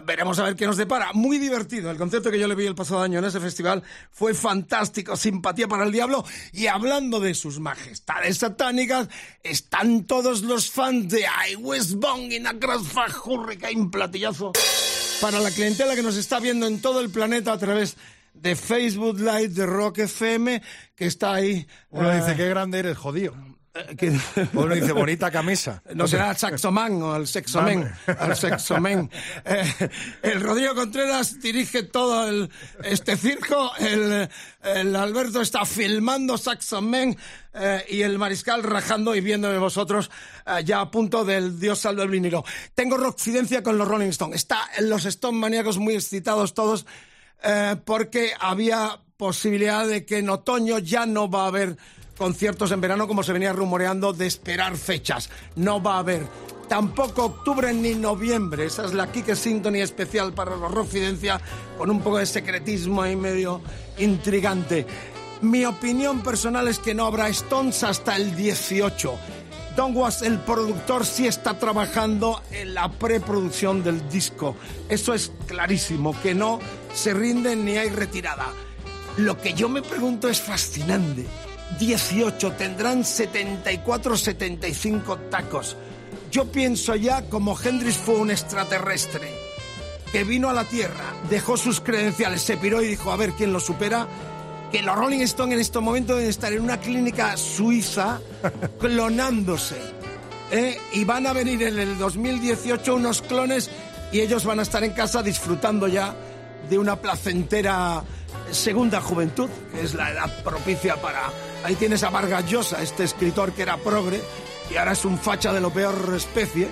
Veremos 0.06 0.38
a 0.38 0.44
ver 0.44 0.56
qué 0.56 0.68
nos 0.68 0.78
depara. 0.78 1.14
Muy 1.14 1.40
divertido. 1.40 1.90
El 1.90 1.98
concierto 1.98 2.30
que 2.30 2.40
yo 2.40 2.48
le 2.48 2.56
vi 2.56 2.66
el 2.66 2.76
pasado 2.76 3.02
año 3.02 3.20
en 3.20 3.26
ese 3.26 3.40
festival 3.40 3.82
fue 4.12 4.34
fantástico. 4.34 5.18
Simpatía 5.18 5.68
para 5.68 5.86
el 5.86 5.92
diablo. 5.92 6.24
Y 6.54 6.68
hablando 6.68 7.20
de 7.20 7.34
sus 7.34 7.60
majestades 7.60 8.38
satánicas, 8.38 9.10
están 9.42 10.04
todos 10.04 10.44
los 10.44 10.70
fans 10.70 11.10
de 11.10 11.22
I 11.22 11.56
Was 11.56 11.96
Born 11.96 12.32
in 12.32 12.46
a 12.46 12.54
Crossfire 12.60 13.14
Hurricane 13.26 13.90
platillazo 13.90 14.54
para 15.22 15.40
la 15.40 15.50
clientela 15.50 15.96
que 15.96 16.04
nos 16.04 16.18
está 16.18 16.40
viendo 16.40 16.68
en 16.68 16.82
todo 16.82 17.00
el 17.00 17.10
planeta 17.10 17.54
a 17.54 17.58
través 17.58 17.96
de 17.96 18.15
Facebook 18.56 19.20
Live 19.20 19.50
de 19.50 19.66
Rock 19.66 20.00
FM, 20.00 20.62
que 20.96 21.06
está 21.08 21.34
ahí. 21.34 21.66
Uno 21.90 22.12
eh, 22.12 22.18
dice, 22.18 22.36
qué 22.36 22.48
grande 22.50 22.80
eres, 22.80 22.98
jodido. 22.98 23.34
que- 23.98 24.18
Uno 24.54 24.74
dice, 24.76 24.92
bonita 24.94 25.30
camisa. 25.32 25.82
no 25.96 26.08
será 26.08 26.30
el 26.32 26.38
saxoman 26.38 27.02
o 27.02 27.16
el 27.16 27.28
sexomen, 27.28 27.92
el 28.08 28.36
sexomen. 28.38 29.10
Eh, 29.44 29.90
el 30.22 30.40
Rodrigo 30.42 30.76
Contreras 30.76 31.42
dirige 31.42 31.84
todo 31.84 32.28
el, 32.30 32.50
este 32.84 33.18
circo, 33.18 33.72
el, 33.80 34.30
el 34.64 34.96
Alberto 34.96 35.42
está 35.42 35.66
filmando 35.66 36.38
saxomen 36.38 37.18
eh, 37.54 37.84
y 37.90 38.02
el 38.02 38.18
mariscal 38.18 38.64
rajando 38.64 39.14
y 39.16 39.20
viéndome 39.22 39.58
vosotros 39.58 40.10
eh, 40.46 40.64
ya 40.64 40.80
a 40.82 40.90
punto 40.92 41.26
del 41.26 41.60
Dios 41.60 41.80
salve 41.80 42.04
el 42.04 42.10
vinilo. 42.10 42.46
Tengo 42.76 42.96
rockcidencia 42.96 43.62
con 43.64 43.78
los 43.78 43.88
Rolling 43.88 44.10
Stones. 44.10 44.38
Está 44.38 44.60
los 44.82 45.04
Stone 45.06 45.38
maníacos 45.38 45.80
muy 45.80 45.96
excitados 45.96 46.54
todos 46.54 46.86
eh, 47.44 47.76
porque 47.84 48.32
había 48.40 49.00
posibilidad 49.18 49.88
de 49.88 50.06
que 50.06 50.20
en 50.20 50.30
otoño 50.30 50.80
ya 50.80 51.06
no 51.06 51.30
va 51.30 51.46
a 51.46 51.48
haber 51.48 51.78
conciertos 52.18 52.72
en 52.72 52.82
verano 52.82 53.08
como 53.08 53.24
se 53.24 53.34
venía 53.34 53.54
rumoreando 53.54 54.14
de 54.14 54.28
esperar 54.28 54.78
fechas. 54.78 55.30
No 55.56 55.82
va 55.82 55.96
a 55.96 56.00
haber. 56.00 56.28
Tampoco 56.68 57.26
octubre 57.26 57.72
ni 57.74 57.94
noviembre. 57.94 58.66
Esa 58.66 58.86
es 58.86 58.94
la 58.94 59.12
Kike 59.12 59.36
Symphony 59.36 59.82
especial 59.82 60.34
para 60.34 60.56
los 60.56 60.72
Rockfidencia 60.72 61.40
con 61.78 61.92
un 61.92 62.02
poco 62.02 62.18
de 62.18 62.26
secretismo 62.26 63.02
ahí 63.02 63.16
medio 63.16 63.62
intrigante. 63.98 64.86
Mi 65.42 65.66
opinión 65.66 66.22
personal 66.22 66.68
es 66.68 66.80
que 66.80 66.96
no 66.96 67.06
habrá 67.06 67.28
Stones 67.30 67.84
hasta 67.84 68.16
el 68.16 68.36
18. 68.36 69.20
Don 69.76 69.96
Was, 69.96 70.22
el 70.22 70.40
productor, 70.40 71.06
sí 71.06 71.28
está 71.28 71.60
trabajando 71.60 72.42
en 72.52 72.74
la 72.74 72.90
preproducción 72.90 73.84
del 73.84 74.08
disco. 74.10 74.56
Eso 74.88 75.14
es 75.14 75.34
clarísimo, 75.48 76.16
que 76.22 76.34
no 76.34 76.60
se 76.94 77.14
rinden 77.14 77.66
ni 77.66 77.78
hay 77.78 77.90
retirada. 77.90 78.48
Lo 79.18 79.40
que 79.42 79.54
yo 79.54 79.68
me 79.68 79.82
pregunto 79.82 80.30
es 80.30 80.40
fascinante. 80.40 81.26
18, 81.78 82.54
tendrán 82.54 83.04
74, 83.04 84.16
75 84.16 85.18
tacos. 85.30 85.76
Yo 86.32 86.50
pienso 86.52 86.96
ya 86.96 87.30
como 87.30 87.58
Hendrix 87.60 87.98
fue 87.98 88.16
un 88.16 88.32
extraterrestre 88.32 89.30
que 90.12 90.24
vino 90.24 90.50
a 90.50 90.54
la 90.54 90.64
Tierra, 90.64 91.14
dejó 91.30 91.58
sus 91.58 91.82
credenciales, 91.82 92.42
se 92.42 92.56
piró 92.56 92.82
y 92.82 92.88
dijo 92.88 93.12
a 93.12 93.18
ver 93.18 93.34
quién 93.34 93.52
lo 93.52 93.60
supera. 93.60 94.08
Que 94.72 94.82
los 94.82 94.96
Rolling 94.96 95.22
Stones 95.22 95.56
en 95.56 95.62
estos 95.62 95.82
momentos 95.82 96.16
deben 96.18 96.30
estar 96.30 96.52
en 96.52 96.62
una 96.62 96.80
clínica 96.80 97.38
suiza 97.38 98.20
clonándose. 98.80 99.78
¿eh? 100.52 100.78
Y 100.94 101.04
van 101.04 101.28
a 101.28 101.34
venir 101.34 101.64
en 101.64 101.80
el 101.80 101.98
2018 101.98 102.96
unos 102.96 103.22
clones 103.22 103.70
y 104.12 104.20
ellos 104.22 104.46
van 104.46 104.60
a 104.60 104.64
estar 104.64 104.84
en 104.84 104.92
casa 104.92 105.24
disfrutando 105.24 105.88
ya 105.88 106.16
de 106.70 106.78
una 106.78 106.96
placentera 106.96 108.04
segunda 108.52 109.02
juventud, 109.02 109.50
que 109.72 109.82
es 109.82 109.94
la 109.94 110.12
edad 110.12 110.44
propicia 110.44 110.96
para... 110.98 111.30
Ahí 111.64 111.76
tienes 111.76 112.04
a 112.04 112.10
Vargas 112.10 112.50
Llosa, 112.50 112.82
este 112.82 113.04
escritor 113.04 113.54
que 113.54 113.64
era 113.64 113.78
progre 113.78 114.22
y 114.72 114.78
ahora 114.78 114.94
es 114.94 115.06
un 115.06 115.18
facha 115.18 115.54
de 115.54 115.62
lo 115.62 115.72
peor 115.72 116.14
especie, 116.16 116.68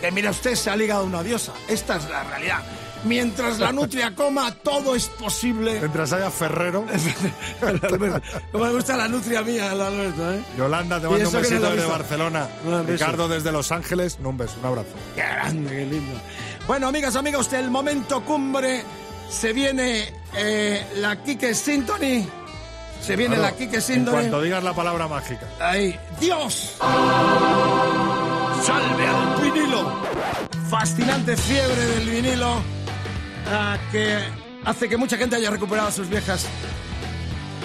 que 0.00 0.10
mira 0.10 0.30
usted, 0.30 0.54
se 0.54 0.70
ha 0.70 0.76
ligado 0.76 1.02
a 1.02 1.04
una 1.04 1.22
diosa. 1.22 1.52
Esta 1.68 1.96
es 1.96 2.08
la 2.08 2.24
realidad. 2.24 2.62
Mientras 3.04 3.58
la 3.58 3.72
nutria 3.72 4.14
coma, 4.14 4.52
todo 4.52 4.94
es 4.94 5.06
posible. 5.06 5.78
Mientras 5.78 6.12
haya 6.12 6.30
Ferrero. 6.30 6.84
Como 8.52 8.64
me 8.64 8.72
gusta 8.72 8.96
la 8.96 9.06
nutria 9.08 9.42
mía, 9.42 9.72
el 9.72 9.80
Alberto, 9.80 10.32
¿eh? 10.32 10.42
Yolanda, 10.56 11.00
te 11.00 11.08
mando 11.08 11.28
un 11.28 11.32
no 11.32 11.38
besito 11.40 11.70
desde. 11.70 11.86
Barcelona. 11.86 12.48
Ricardo 12.86 13.28
desde 13.28 13.52
Los 13.52 13.70
Ángeles, 13.72 14.18
no, 14.20 14.30
un 14.30 14.38
beso, 14.38 14.56
un 14.60 14.66
abrazo. 14.66 14.88
Qué 15.14 15.20
grande, 15.22 15.70
qué 15.70 15.86
lindo. 15.86 16.20
Bueno, 16.66 16.88
amigas, 16.88 17.14
amigos, 17.16 17.52
el 17.52 17.70
momento 17.70 18.22
cumbre. 18.24 18.82
Se 19.28 19.52
viene 19.52 20.12
eh, 20.36 20.86
la 20.96 21.22
Kike 21.22 21.54
Symphony. 21.54 22.26
Se 23.00 23.14
viene 23.16 23.36
Claro, 23.36 23.52
la 23.52 23.56
Kike 23.56 23.80
Symphony. 23.80 24.12
cuanto 24.16 24.42
digas 24.42 24.64
la 24.64 24.72
palabra 24.72 25.06
mágica. 25.06 25.46
Ahí. 25.60 25.98
¡Dios! 26.20 26.76
¡Salve 28.64 29.06
al 29.06 29.42
vinilo! 29.42 29.92
Fascinante 30.70 31.36
fiebre 31.36 31.86
del 31.86 32.08
vinilo 32.10 32.75
ah, 33.48 33.78
que 33.90 34.18
hace 34.64 34.88
que 34.88 34.96
mucha 34.96 35.16
gente 35.16 35.36
haya 35.36 35.50
recuperado 35.50 35.90
sus 35.90 36.08
viejas 36.08 36.46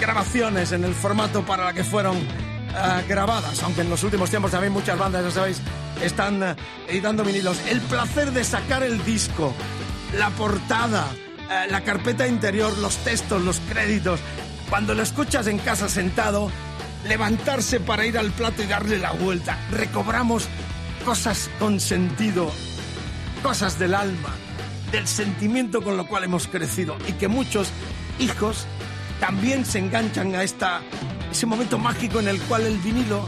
grabaciones 0.00 0.72
en 0.72 0.84
el 0.84 0.94
formato 0.94 1.44
para 1.44 1.64
la 1.64 1.72
que 1.72 1.84
fueron 1.84 2.16
ah, 2.74 3.02
grabadas, 3.08 3.62
aunque 3.62 3.82
en 3.82 3.90
los 3.90 4.02
últimos 4.02 4.30
tiempos 4.30 4.50
también 4.50 4.72
muchas 4.72 4.98
bandas, 4.98 5.24
ya 5.24 5.30
sabéis, 5.30 5.60
están 6.02 6.42
ah, 6.42 6.56
editando 6.88 7.24
vinilos. 7.24 7.58
El 7.68 7.80
placer 7.80 8.32
de 8.32 8.44
sacar 8.44 8.82
el 8.82 9.04
disco, 9.04 9.54
la 10.16 10.30
portada, 10.30 11.06
la 11.68 11.82
carpeta 11.82 12.26
interior, 12.26 12.76
los 12.78 12.96
textos, 12.98 13.42
los 13.42 13.60
créditos, 13.60 14.20
cuando 14.70 14.94
lo 14.94 15.02
escuchas 15.02 15.46
en 15.48 15.58
casa 15.58 15.86
sentado, 15.86 16.50
levantarse 17.06 17.78
para 17.78 18.06
ir 18.06 18.16
al 18.16 18.30
plato 18.30 18.62
y 18.62 18.66
darle 18.66 18.98
la 18.98 19.12
vuelta, 19.12 19.58
recobramos 19.70 20.48
cosas 21.04 21.50
con 21.58 21.80
sentido, 21.80 22.50
cosas 23.42 23.78
del 23.78 23.94
alma, 23.94 24.30
del 24.92 25.08
sentimiento 25.08 25.82
con 25.82 25.96
lo 25.96 26.06
cual 26.06 26.24
hemos 26.24 26.46
crecido 26.46 26.96
y 27.08 27.12
que 27.12 27.26
muchos 27.26 27.70
hijos 28.18 28.66
también 29.18 29.64
se 29.64 29.78
enganchan 29.78 30.34
a 30.34 30.42
esta, 30.42 30.82
ese 31.30 31.46
momento 31.46 31.78
mágico 31.78 32.20
en 32.20 32.28
el 32.28 32.40
cual 32.42 32.66
el 32.66 32.76
vinilo, 32.78 33.26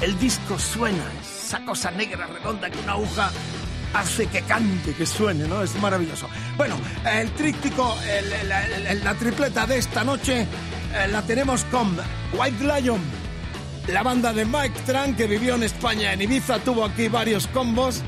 el 0.00 0.18
disco 0.18 0.58
suena, 0.58 1.04
esa 1.20 1.64
cosa 1.64 1.90
negra 1.90 2.26
redonda 2.26 2.70
que 2.70 2.78
una 2.78 2.92
aguja 2.92 3.30
hace 3.94 4.26
que 4.26 4.42
cante, 4.42 4.94
que 4.94 5.04
suene, 5.04 5.46
¿no? 5.46 5.62
Es 5.62 5.74
maravilloso. 5.76 6.28
Bueno, 6.56 6.76
el 7.04 7.30
tríptico, 7.32 7.96
la 9.02 9.14
tripleta 9.14 9.66
de 9.66 9.78
esta 9.78 10.04
noche 10.04 10.42
eh, 10.42 11.08
la 11.10 11.22
tenemos 11.22 11.64
con 11.64 11.96
White 12.32 12.64
Lion, 12.64 13.00
la 13.88 14.02
banda 14.02 14.32
de 14.32 14.44
Mike 14.44 14.80
Tran 14.86 15.14
que 15.16 15.26
vivió 15.26 15.54
en 15.56 15.64
España, 15.64 16.12
en 16.12 16.22
Ibiza, 16.22 16.58
tuvo 16.60 16.84
aquí 16.84 17.08
varios 17.08 17.46
combos. 17.48 18.02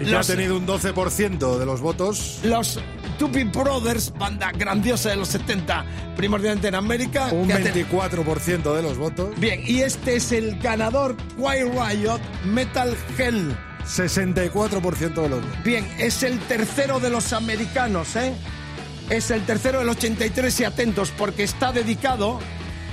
Y 0.00 0.04
que 0.04 0.10
Los- 0.10 0.28
ha 0.28 0.34
tenido 0.34 0.56
un 0.56 0.66
12% 0.66 1.58
de 1.58 1.66
los 1.66 1.80
votos. 1.80 2.40
Los 2.42 2.78
Doobie 3.18 3.44
Brothers, 3.44 4.12
banda 4.18 4.52
grandiosa 4.52 5.08
de 5.10 5.16
los 5.16 5.28
70, 5.28 5.84
primordialmente 6.16 6.68
en 6.68 6.74
América. 6.74 7.28
Un 7.32 7.46
que 7.46 7.54
ha 7.54 7.56
ten- 7.62 7.72
24% 7.72 8.74
de 8.74 8.82
los 8.82 8.98
votos. 8.98 9.30
Bien, 9.38 9.62
y 9.66 9.80
este 9.80 10.16
es 10.16 10.32
el 10.32 10.58
ganador, 10.58 11.16
Quiet 11.36 11.72
Riot, 11.72 12.20
Metal 12.44 12.94
Hell. 13.16 13.56
64% 13.86 15.22
de 15.22 15.28
los 15.28 15.40
votos. 15.42 15.64
Bien, 15.64 15.86
es 15.98 16.22
el 16.22 16.38
tercero 16.40 17.00
de 17.00 17.08
los 17.10 17.32
americanos, 17.32 18.16
¿eh? 18.16 18.32
Es 19.08 19.30
el 19.30 19.46
tercero 19.46 19.78
del 19.78 19.88
83 19.88 20.60
y 20.60 20.64
atentos 20.64 21.12
porque 21.16 21.44
está 21.44 21.72
dedicado, 21.72 22.40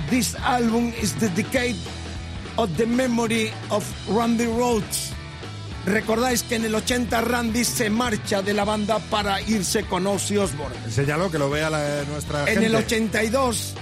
this 0.08 0.36
album 0.44 0.92
is 1.02 1.18
dedicated 1.20 1.76
of 2.56 2.70
the 2.76 2.86
memory 2.86 3.50
of 3.70 3.84
Randy 4.08 4.46
Rhodes. 4.46 5.12
Recordáis 5.86 6.42
que 6.42 6.54
en 6.54 6.64
el 6.64 6.74
80 6.74 7.20
Randy 7.20 7.62
se 7.64 7.90
marcha 7.90 8.40
de 8.40 8.54
la 8.54 8.64
banda 8.64 8.98
para 9.10 9.40
irse 9.42 9.84
con 9.84 10.06
Ozzy 10.06 10.38
Osbourne. 10.38 10.76
Enséñalo, 10.86 11.30
que 11.30 11.38
lo 11.38 11.50
vea 11.50 11.68
la- 11.68 12.04
nuestra 12.04 12.40
En 12.40 12.46
gente. 12.46 12.66
el 12.66 12.74
82 12.76 13.74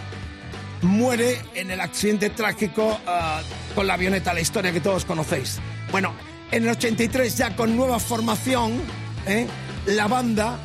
muere 0.83 1.41
en 1.55 1.71
el 1.71 1.81
accidente 1.81 2.31
trágico 2.31 2.99
ah, 3.07 3.41
con 3.77 3.87
la 3.87 3.95
avioneta, 3.95 4.35
la 4.35 4.41
historia 4.41 4.73
que 4.73 4.81
todos 4.81 5.05
conocéis. 5.05 5.59
Bueno, 5.93 6.13
en 6.51 6.65
el 6.65 6.71
83 6.71 7.37
ya 7.37 7.55
con 7.55 7.77
nueva 7.77 8.01
formación, 8.01 8.81
¿eh? 9.29 9.47
la 9.87 10.09
banda 10.09 10.59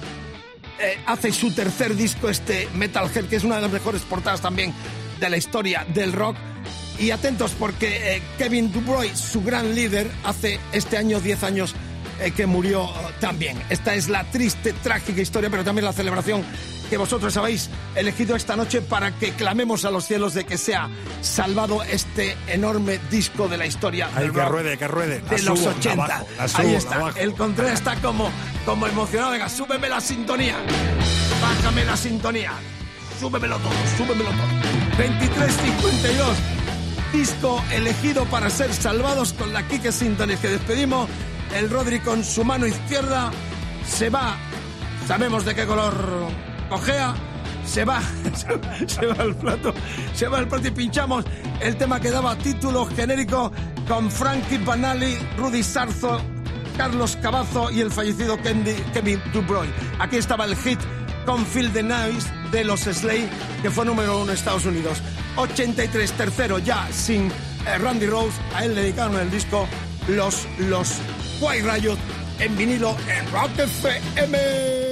eh, 0.79 0.97
hace 1.05 1.31
su 1.31 1.51
tercer 1.53 1.95
disco, 1.95 2.29
este 2.29 2.67
Metalhead, 2.73 3.25
que 3.25 3.35
es 3.35 3.43
una 3.43 3.57
de 3.57 3.61
las 3.61 3.71
mejores 3.71 4.01
portadas 4.01 4.41
también 4.41 4.73
de 5.19 5.29
la 5.29 5.37
historia 5.37 5.85
del 5.93 6.13
rock. 6.13 6.35
Y 6.99 7.11
atentos 7.11 7.51
porque 7.57 8.15
eh, 8.15 8.21
Kevin 8.37 8.71
Dubroy, 8.71 9.15
su 9.15 9.43
gran 9.43 9.75
líder, 9.75 10.09
hace 10.23 10.59
este 10.71 10.97
año 10.97 11.19
10 11.19 11.43
años 11.43 11.75
eh, 12.19 12.31
que 12.31 12.47
murió 12.47 12.85
eh, 12.85 13.13
también. 13.19 13.61
Esta 13.69 13.93
es 13.93 14.09
la 14.09 14.23
triste, 14.31 14.73
trágica 14.73 15.21
historia, 15.21 15.49
pero 15.49 15.63
también 15.63 15.85
la 15.85 15.93
celebración 15.93 16.43
que 16.89 16.97
vosotros 16.97 17.35
habéis 17.37 17.69
elegido 17.95 18.35
esta 18.35 18.55
noche 18.55 18.81
para 18.81 19.11
que 19.11 19.31
clamemos 19.33 19.85
a 19.85 19.91
los 19.91 20.05
cielos 20.05 20.33
de 20.33 20.45
que 20.45 20.57
sea 20.57 20.89
salvado 21.21 21.83
este 21.83 22.35
enorme 22.47 22.99
disco 23.11 23.47
de 23.47 23.57
la 23.57 23.65
historia 23.65 24.09
Ay, 24.15 24.23
del 24.23 24.31
que 24.31 24.39
rock 24.39 24.49
ruede, 24.49 24.77
que 24.77 24.87
ruede. 24.87 25.21
La 25.21 25.35
de 25.35 25.43
los 25.43 25.59
subo, 25.59 25.69
la 25.71 25.77
80. 25.77 25.95
bajo, 25.95 26.27
la 26.37 26.47
subo, 26.47 26.61
Ahí 26.61 26.75
está. 26.75 27.13
El 27.17 27.33
Contreras 27.33 27.73
está 27.73 27.95
como, 27.97 28.31
como 28.65 28.87
emocionado. 28.87 29.31
Venga, 29.31 29.49
súbeme 29.49 29.89
la 29.89 30.01
sintonía. 30.01 30.55
Bájame 31.41 31.85
la 31.85 31.97
sintonía. 31.97 32.53
Súbemelo 33.19 33.57
todo, 33.57 33.73
súbemelo 33.97 34.29
todo. 34.29 34.47
23.52. 34.97 36.66
Disco 37.17 37.63
elegido 37.71 38.25
para 38.25 38.47
ser 38.47 38.71
salvados 38.71 39.33
con 39.33 39.51
la 39.51 39.67
Kike 39.67 39.91
Symphony 39.91 40.37
que 40.37 40.49
despedimos. 40.49 41.09
El 41.55 41.67
Rodri 41.67 41.99
con 41.99 42.23
su 42.23 42.43
mano 42.43 42.67
izquierda 42.67 43.31
se 43.87 44.11
va. 44.11 44.37
Sabemos 45.07 45.43
de 45.43 45.55
qué 45.55 45.65
color 45.65 45.95
cojea. 46.69 47.15
Se 47.65 47.85
va, 47.85 48.01
se 48.85 49.05
va 49.07 49.15
al 49.23 49.35
plato, 49.35 49.73
se 50.13 50.27
va 50.27 50.37
al 50.37 50.47
plato 50.47 50.67
y 50.67 50.71
pinchamos 50.71 51.25
el 51.59 51.75
tema 51.75 51.99
que 51.99 52.11
daba 52.11 52.37
título 52.37 52.85
genérico 52.85 53.51
con 53.87 54.11
Frankie 54.11 54.59
Banali, 54.59 55.17
Rudy 55.37 55.63
Sarzo, 55.63 56.21
Carlos 56.77 57.17
Cavazo 57.19 57.71
y 57.71 57.81
el 57.81 57.89
fallecido 57.89 58.37
Kevin 58.93 59.19
Dubroy. 59.33 59.67
Aquí 59.97 60.17
estaba 60.17 60.45
el 60.45 60.55
hit 60.55 60.79
con 61.25 61.43
Feel 61.47 61.73
the 61.73 61.81
Noise 61.81 62.31
de 62.51 62.63
los 62.63 62.81
Slay, 62.81 63.27
que 63.63 63.71
fue 63.71 63.85
número 63.85 64.21
uno 64.21 64.31
en 64.31 64.37
Estados 64.37 64.67
Unidos. 64.67 65.01
83, 65.37 66.11
tercero 66.13 66.59
ya 66.59 66.87
sin 66.91 67.27
eh, 67.65 67.77
Randy 67.77 68.07
Rose. 68.07 68.37
A 68.55 68.65
él 68.65 68.75
le 68.75 68.81
dedicaron 68.81 69.19
el 69.19 69.31
disco 69.31 69.67
los, 70.07 70.47
los 70.59 70.95
White 71.39 71.71
Riot 71.71 71.97
en 72.39 72.57
vinilo 72.57 72.95
en 73.07 73.31
Rock 73.31 73.57
FM. 73.59 74.86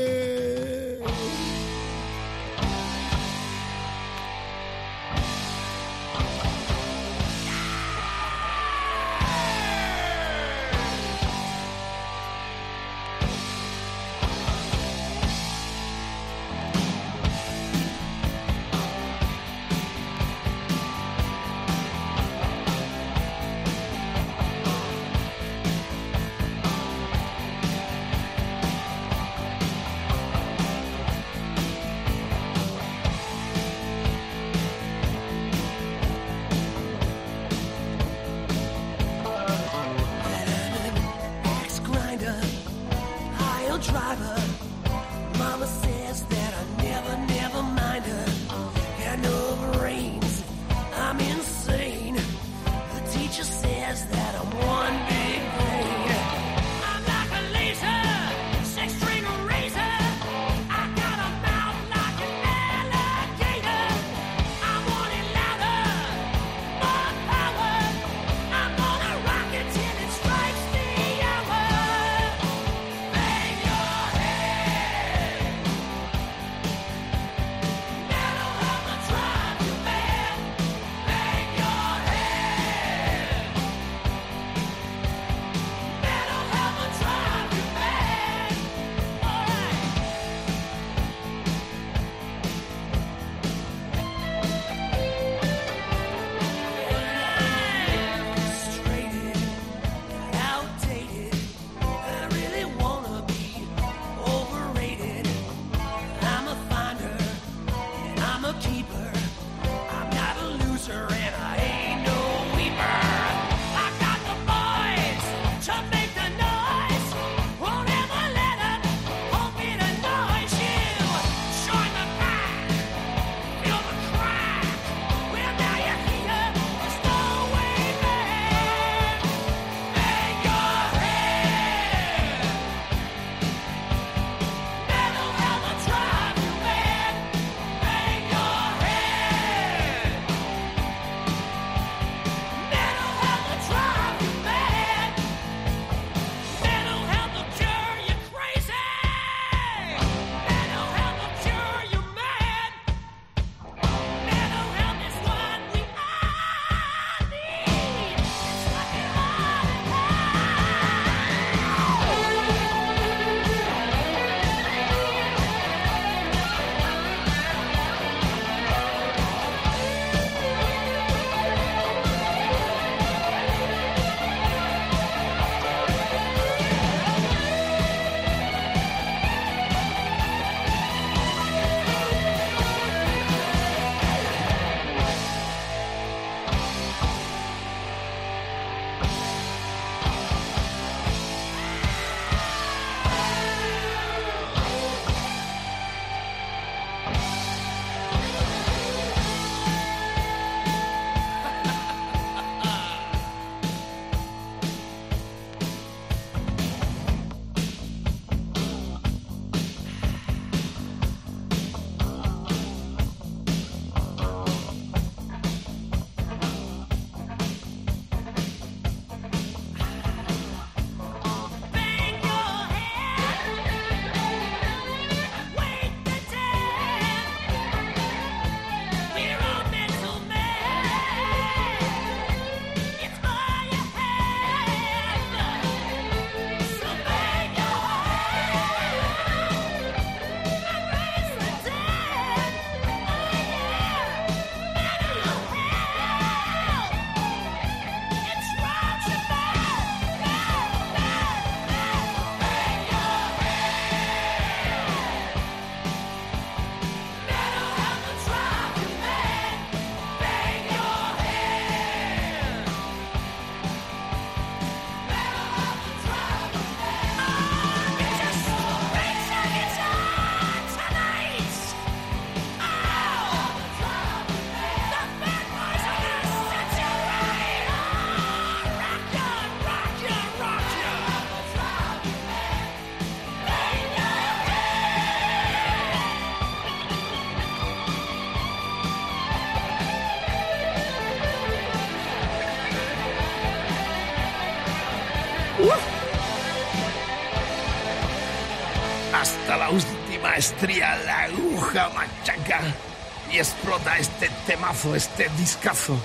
Este 303.98 304.30
temazo, 304.46 304.96
este 304.96 305.30
discazo 305.38 305.98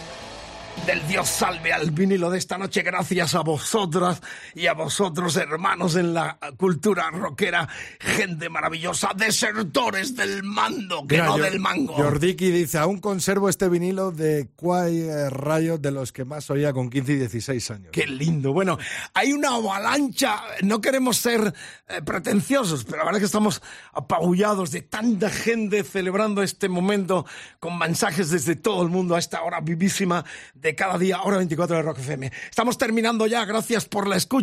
del 0.86 1.06
Dios 1.06 1.28
salve 1.28 1.72
al 1.72 1.90
vinilo 1.90 2.30
de 2.30 2.38
esta 2.38 2.56
noche 2.56 2.82
gracias 2.82 3.34
a 3.34 3.40
vosotras 3.40 4.22
y 4.54 4.66
a 4.66 4.74
vosotros 4.74 5.36
hermanos 5.36 5.96
en 5.96 6.14
la 6.14 6.38
cultura 6.56 7.10
rockera, 7.10 7.68
gente 7.98 8.48
maravillosa, 8.48 9.10
desertores 9.16 10.16
del 10.16 10.42
mando, 10.42 11.06
que 11.06 11.16
Mira, 11.16 11.26
no 11.26 11.36
Jor- 11.38 11.42
del 11.42 11.60
mango. 11.60 11.94
Jordiki 11.94 12.50
dice, 12.50 12.78
aún 12.78 12.98
conservo 13.00 13.48
este 13.48 13.68
vinilo 13.68 14.10
de 14.12 14.48
Quay 14.56 15.00
eh, 15.00 15.30
Riot 15.30 15.78
de 15.78 15.90
los 15.90 16.12
que 16.12 16.24
más 16.24 16.50
oía 16.50 16.72
con 16.72 16.90
15 16.90 17.12
y 17.12 17.16
16 17.16 17.70
años. 17.70 17.88
Qué 17.92 18.06
lindo. 18.06 18.52
Bueno, 18.52 18.78
hay 19.14 19.32
una 19.32 19.54
avalancha. 19.54 20.42
No 20.62 20.80
queremos 20.80 21.16
ser 21.18 21.52
eh, 21.88 22.02
pretenciosos, 22.04 22.84
pero 22.84 22.98
la 22.98 23.04
verdad 23.04 23.18
es 23.18 23.22
que 23.22 23.26
estamos 23.26 23.62
apabullados 23.92 24.70
de 24.70 24.82
tanta 24.82 25.30
gente 25.30 25.84
celebrando 25.84 26.42
este 26.42 26.68
momento 26.68 27.26
con 27.58 27.78
mensajes 27.78 28.30
desde 28.30 28.56
todo 28.56 28.82
el 28.82 28.88
mundo 28.88 29.14
a 29.14 29.18
esta 29.18 29.42
hora 29.42 29.60
vivísima 29.60 30.24
de 30.54 30.74
cada 30.74 30.98
día, 30.98 31.22
hora 31.22 31.36
24 31.38 31.76
de 31.76 31.82
Rock 31.82 31.98
FM. 31.98 32.32
Estamos 32.50 32.78
terminando 32.78 33.26
ya. 33.26 33.44
Gracias 33.44 33.84
por 33.86 34.06
la 34.08 34.16
escucha. 34.16 34.39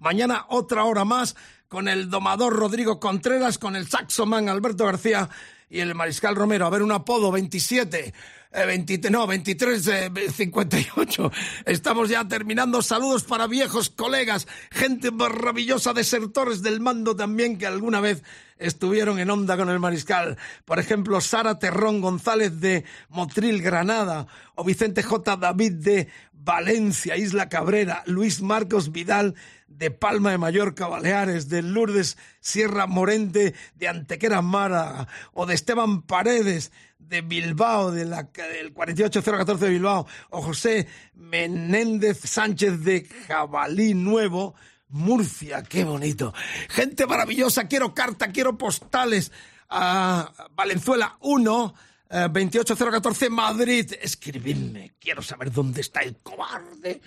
Mañana 0.00 0.46
otra 0.48 0.84
hora 0.84 1.04
más 1.04 1.36
con 1.68 1.88
el 1.88 2.08
domador 2.10 2.54
Rodrigo 2.54 2.98
Contreras, 2.98 3.58
con 3.58 3.76
el 3.76 3.88
saxoman 3.88 4.48
Alberto 4.48 4.86
García 4.86 5.28
y 5.68 5.80
el 5.80 5.94
mariscal 5.94 6.34
Romero. 6.34 6.66
A 6.66 6.70
ver, 6.70 6.82
un 6.82 6.92
apodo 6.92 7.30
27. 7.30 8.14
Eh, 8.52 8.64
20 8.64 9.10
no, 9.10 9.26
23, 9.26 9.86
eh, 9.88 10.10
58. 10.32 11.30
Estamos 11.66 12.08
ya 12.08 12.26
terminando. 12.26 12.82
Saludos 12.82 13.24
para 13.24 13.46
viejos 13.46 13.90
colegas, 13.90 14.46
gente 14.70 15.10
maravillosa, 15.10 15.92
desertores 15.92 16.62
del 16.62 16.80
mando 16.80 17.14
también 17.14 17.58
que 17.58 17.66
alguna 17.66 18.00
vez 18.00 18.22
estuvieron 18.58 19.18
en 19.18 19.30
onda 19.30 19.56
con 19.56 19.68
el 19.68 19.78
mariscal. 19.78 20.38
Por 20.64 20.78
ejemplo, 20.78 21.20
Sara 21.20 21.58
Terrón 21.58 22.00
González 22.00 22.60
de 22.60 22.84
Motril, 23.08 23.62
Granada, 23.62 24.26
o 24.54 24.64
Vicente 24.64 25.02
J. 25.02 25.36
David 25.36 25.74
de 25.74 26.08
Valencia, 26.32 27.16
Isla 27.16 27.48
Cabrera, 27.48 28.02
Luis 28.06 28.40
Marcos 28.40 28.90
Vidal 28.92 29.34
de 29.78 29.90
Palma 29.90 30.30
de 30.30 30.38
Mallorca, 30.38 30.88
Baleares, 30.88 31.48
de 31.48 31.62
Lourdes 31.62 32.16
Sierra 32.40 32.86
Morente, 32.86 33.54
de 33.76 33.88
Antequera 33.88 34.42
Málaga, 34.42 35.06
o 35.32 35.46
de 35.46 35.54
Esteban 35.54 36.02
Paredes, 36.02 36.72
de 36.98 37.22
Bilbao, 37.22 37.90
de 37.90 38.04
la, 38.04 38.24
del 38.24 38.72
48014 38.72 39.64
de 39.64 39.70
Bilbao, 39.70 40.06
o 40.30 40.42
José 40.42 40.86
Menéndez 41.14 42.20
Sánchez 42.20 42.84
de 42.84 43.04
Jabalí 43.26 43.94
Nuevo, 43.94 44.54
Murcia, 44.88 45.62
qué 45.62 45.84
bonito. 45.84 46.34
Gente 46.68 47.06
maravillosa, 47.06 47.68
quiero 47.68 47.94
carta, 47.94 48.28
quiero 48.28 48.56
postales. 48.56 49.32
A 49.70 50.32
Valenzuela 50.52 51.18
1, 51.20 51.74
eh, 52.10 52.28
28014 52.30 53.30
Madrid. 53.30 53.92
Escribidme, 54.00 54.94
quiero 54.98 55.22
saber 55.22 55.52
dónde 55.52 55.80
está 55.80 56.00
el 56.00 56.16
cobarde, 56.16 57.00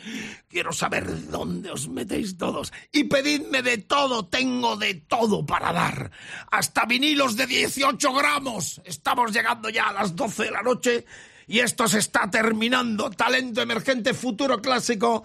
quiero 0.47 0.71
saber 0.71 1.29
dónde 1.29 1.71
os 1.71 1.87
metéis 1.87 2.37
todos. 2.37 2.71
Y 2.91 3.05
pedidme 3.05 3.61
de 3.61 3.79
todo, 3.79 4.27
tengo 4.27 4.77
de 4.77 4.95
todo 4.95 5.45
para 5.45 5.73
dar. 5.73 6.11
Hasta 6.51 6.85
vinilos 6.85 7.35
de 7.35 7.47
18 7.47 8.13
gramos. 8.13 8.81
Estamos 8.85 9.31
llegando 9.31 9.69
ya 9.69 9.87
a 9.89 9.93
las 9.93 10.15
12 10.15 10.43
de 10.43 10.51
la 10.51 10.61
noche 10.61 11.05
y 11.47 11.59
esto 11.59 11.87
se 11.87 11.99
está 11.99 12.29
terminando. 12.29 13.09
Talento 13.09 13.61
emergente, 13.61 14.13
futuro 14.13 14.61
clásico. 14.61 15.23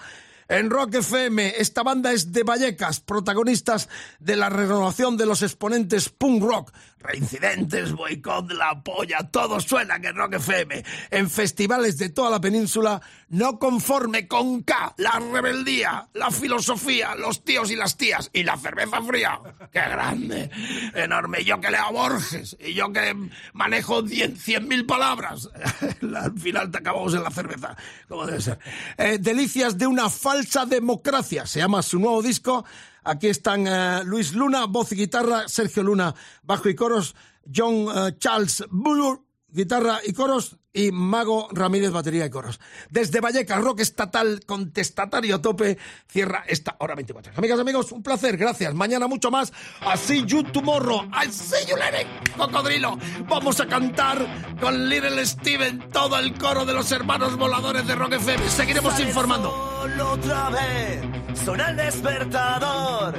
En 0.48 0.70
Rock 0.70 0.94
FM, 0.94 1.54
esta 1.58 1.82
banda 1.82 2.12
es 2.12 2.32
de 2.32 2.44
Vallecas, 2.44 3.00
protagonistas 3.00 3.88
de 4.20 4.36
la 4.36 4.48
renovación 4.48 5.16
de 5.16 5.26
los 5.26 5.42
exponentes 5.42 6.08
punk 6.08 6.42
rock. 6.42 6.72
Reincidentes, 7.06 7.92
boicot, 7.92 8.50
la 8.52 8.82
polla, 8.82 9.18
todo 9.30 9.60
suena 9.60 10.00
que 10.00 10.10
Rock 10.12 10.34
FM. 10.34 10.84
En 11.10 11.30
festivales 11.30 11.98
de 11.98 12.08
toda 12.08 12.30
la 12.30 12.40
península, 12.40 13.00
no 13.28 13.58
conforme 13.58 14.26
con 14.26 14.62
K, 14.62 14.94
la 14.98 15.20
rebeldía, 15.20 16.08
la 16.14 16.30
filosofía, 16.30 17.14
los 17.14 17.44
tíos 17.44 17.70
y 17.70 17.76
las 17.76 17.96
tías 17.96 18.30
y 18.32 18.42
la 18.42 18.56
cerveza 18.56 19.00
fría. 19.02 19.38
¡Qué 19.72 19.80
grande! 19.80 20.50
Enorme. 20.94 21.44
Yo 21.44 21.60
que 21.60 21.70
leo 21.70 21.92
Borges 21.92 22.56
y 22.58 22.74
yo 22.74 22.92
que 22.92 23.14
manejo 23.52 24.02
100.000 24.02 24.86
palabras. 24.86 25.48
Al 26.16 26.38
final 26.38 26.70
te 26.70 26.78
acabamos 26.78 27.14
en 27.14 27.22
la 27.22 27.30
cerveza, 27.30 27.76
como 28.08 28.26
debe 28.26 28.40
ser. 28.40 28.58
Eh, 28.98 29.18
delicias 29.20 29.78
de 29.78 29.86
una 29.86 30.10
falsa 30.10 30.66
democracia, 30.66 31.46
se 31.46 31.60
llama 31.60 31.82
su 31.82 31.98
nuevo 31.98 32.22
disco. 32.22 32.64
Aquí 33.06 33.28
están 33.28 33.68
eh, 33.68 34.02
Luis 34.04 34.34
Luna, 34.34 34.66
voz 34.66 34.90
y 34.90 34.96
guitarra, 34.96 35.46
Sergio 35.46 35.84
Luna, 35.84 36.12
bajo 36.42 36.68
y 36.68 36.74
coros, 36.74 37.14
John 37.54 37.86
eh, 37.94 38.16
Charles 38.18 38.64
Buller, 38.68 39.20
guitarra 39.48 40.00
y 40.04 40.12
coros, 40.12 40.56
y 40.72 40.90
Mago 40.90 41.48
Ramírez, 41.52 41.92
batería 41.92 42.26
y 42.26 42.30
coros. 42.30 42.58
Desde 42.90 43.20
Vallecas, 43.20 43.62
rock 43.62 43.80
estatal, 43.80 44.40
contestatario 44.44 45.36
a 45.36 45.40
tope, 45.40 45.78
cierra 46.08 46.44
esta 46.48 46.74
hora 46.80 46.96
24. 46.96 47.32
Amigas, 47.36 47.60
amigos, 47.60 47.92
un 47.92 48.02
placer, 48.02 48.36
gracias. 48.36 48.74
Mañana 48.74 49.06
mucho 49.06 49.30
más. 49.30 49.52
Así 49.82 50.24
you 50.26 50.42
tomorrow. 50.42 51.08
I 51.12 51.30
see 51.30 51.64
you 51.70 51.76
later, 51.76 52.06
cocodrilo. 52.36 52.98
Vamos 53.28 53.60
a 53.60 53.66
cantar 53.66 54.56
con 54.60 54.88
Little 54.88 55.24
Steven 55.24 55.90
todo 55.92 56.18
el 56.18 56.36
coro 56.36 56.66
de 56.66 56.74
los 56.74 56.90
hermanos 56.90 57.36
voladores 57.36 57.86
de 57.86 57.94
Rock 57.94 58.14
FM. 58.14 58.50
Seguiremos 58.50 58.98
informando. 58.98 59.75
Otra 60.00 60.50
vez, 60.50 61.00
suena 61.44 61.70
el 61.70 61.76
despertador. 61.76 63.14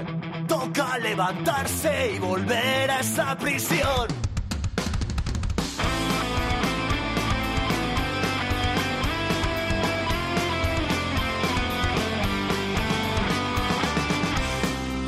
Toca 0.48 0.98
levantarse 0.98 2.14
y 2.16 2.20
volver 2.20 2.92
a 2.92 3.00
esa 3.00 3.38
prisión. 3.38 4.08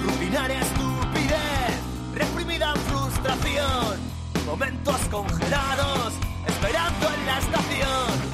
Rutinaria 0.04 0.60
estupidez, 0.60 1.80
reprimida 2.16 2.74
frustración, 2.76 4.00
momentos 4.46 5.00
congelados, 5.12 6.14
esperando 6.48 7.08
en 7.14 7.26
la 7.26 7.40
estación, 7.40 8.29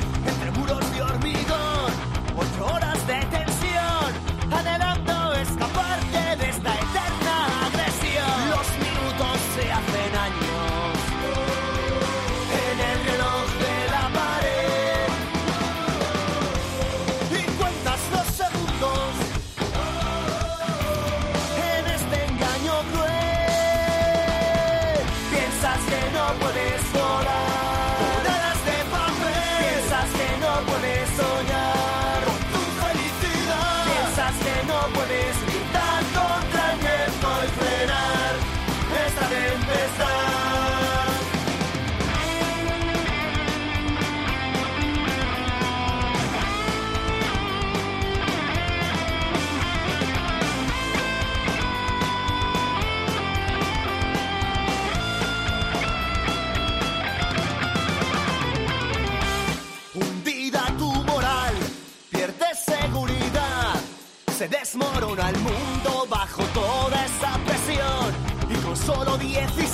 desmorona 64.76 65.30
el 65.30 65.39
mundo 65.39 66.05
bajo 66.09 66.43
toda 66.53 67.05
esa 67.05 67.38
presión. 67.45 68.13
Y 68.49 68.55
con 68.55 68.76
solo 68.76 69.17
16 69.17 69.69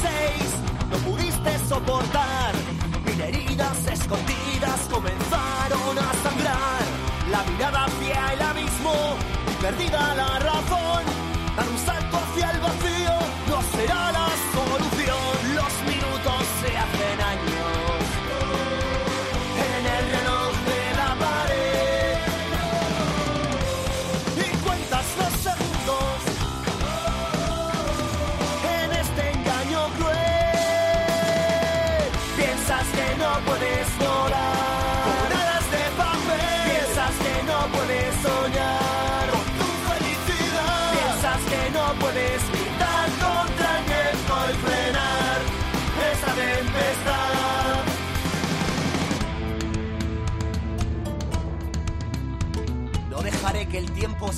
no 0.91 0.97
pudiste 0.97 1.59
soportar. 1.67 2.53
Mil 3.05 3.21
heridas 3.21 3.77
escondidas 3.87 4.79
comenzaron 4.91 5.97
a 5.97 6.13
sangrar. 6.23 6.83
La 7.31 7.43
mirada 7.43 7.85
hacia 7.85 8.33
el 8.33 8.41
abismo 8.41 8.93
y 9.51 9.63
perdida 9.63 10.15
la 10.15 10.39
razón. 10.39 10.50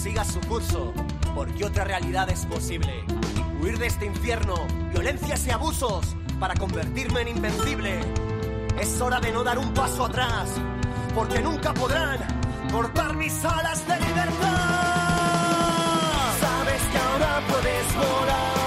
Siga 0.04 0.26
su 0.26 0.42
curso, 0.42 0.94
porque 1.34 1.64
otra 1.64 1.86
realidad 1.86 2.30
es 2.30 2.46
posible. 2.46 3.06
Huir 3.62 3.80
de 3.80 3.88
este 3.88 4.06
infierno, 4.06 4.56
violencias 4.92 5.48
y 5.48 5.52
abusos, 5.52 6.18
para 6.42 6.56
convertirme 6.56 7.22
en 7.22 7.30
invencible. 7.30 8.02
Es 8.78 9.00
hora 9.00 9.22
de 9.22 9.32
no 9.32 9.46
dar 9.46 9.58
un 9.58 9.74
paso 9.74 10.04
atrás, 10.04 10.50
porque 11.16 11.40
nunca 11.40 11.74
podrán 11.74 12.20
cortar 12.70 13.16
mis 13.16 13.46
alas 13.46 13.88
de 13.88 13.98
libertad. 14.02 14.34
Sabes 16.42 16.82
que 16.92 16.98
ahora 16.98 17.42
puedes 17.48 17.96
volar 17.96 18.63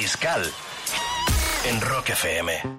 Mariscal. 0.00 0.50
En 1.66 1.78
Rock 1.82 2.08
FM. 2.08 2.78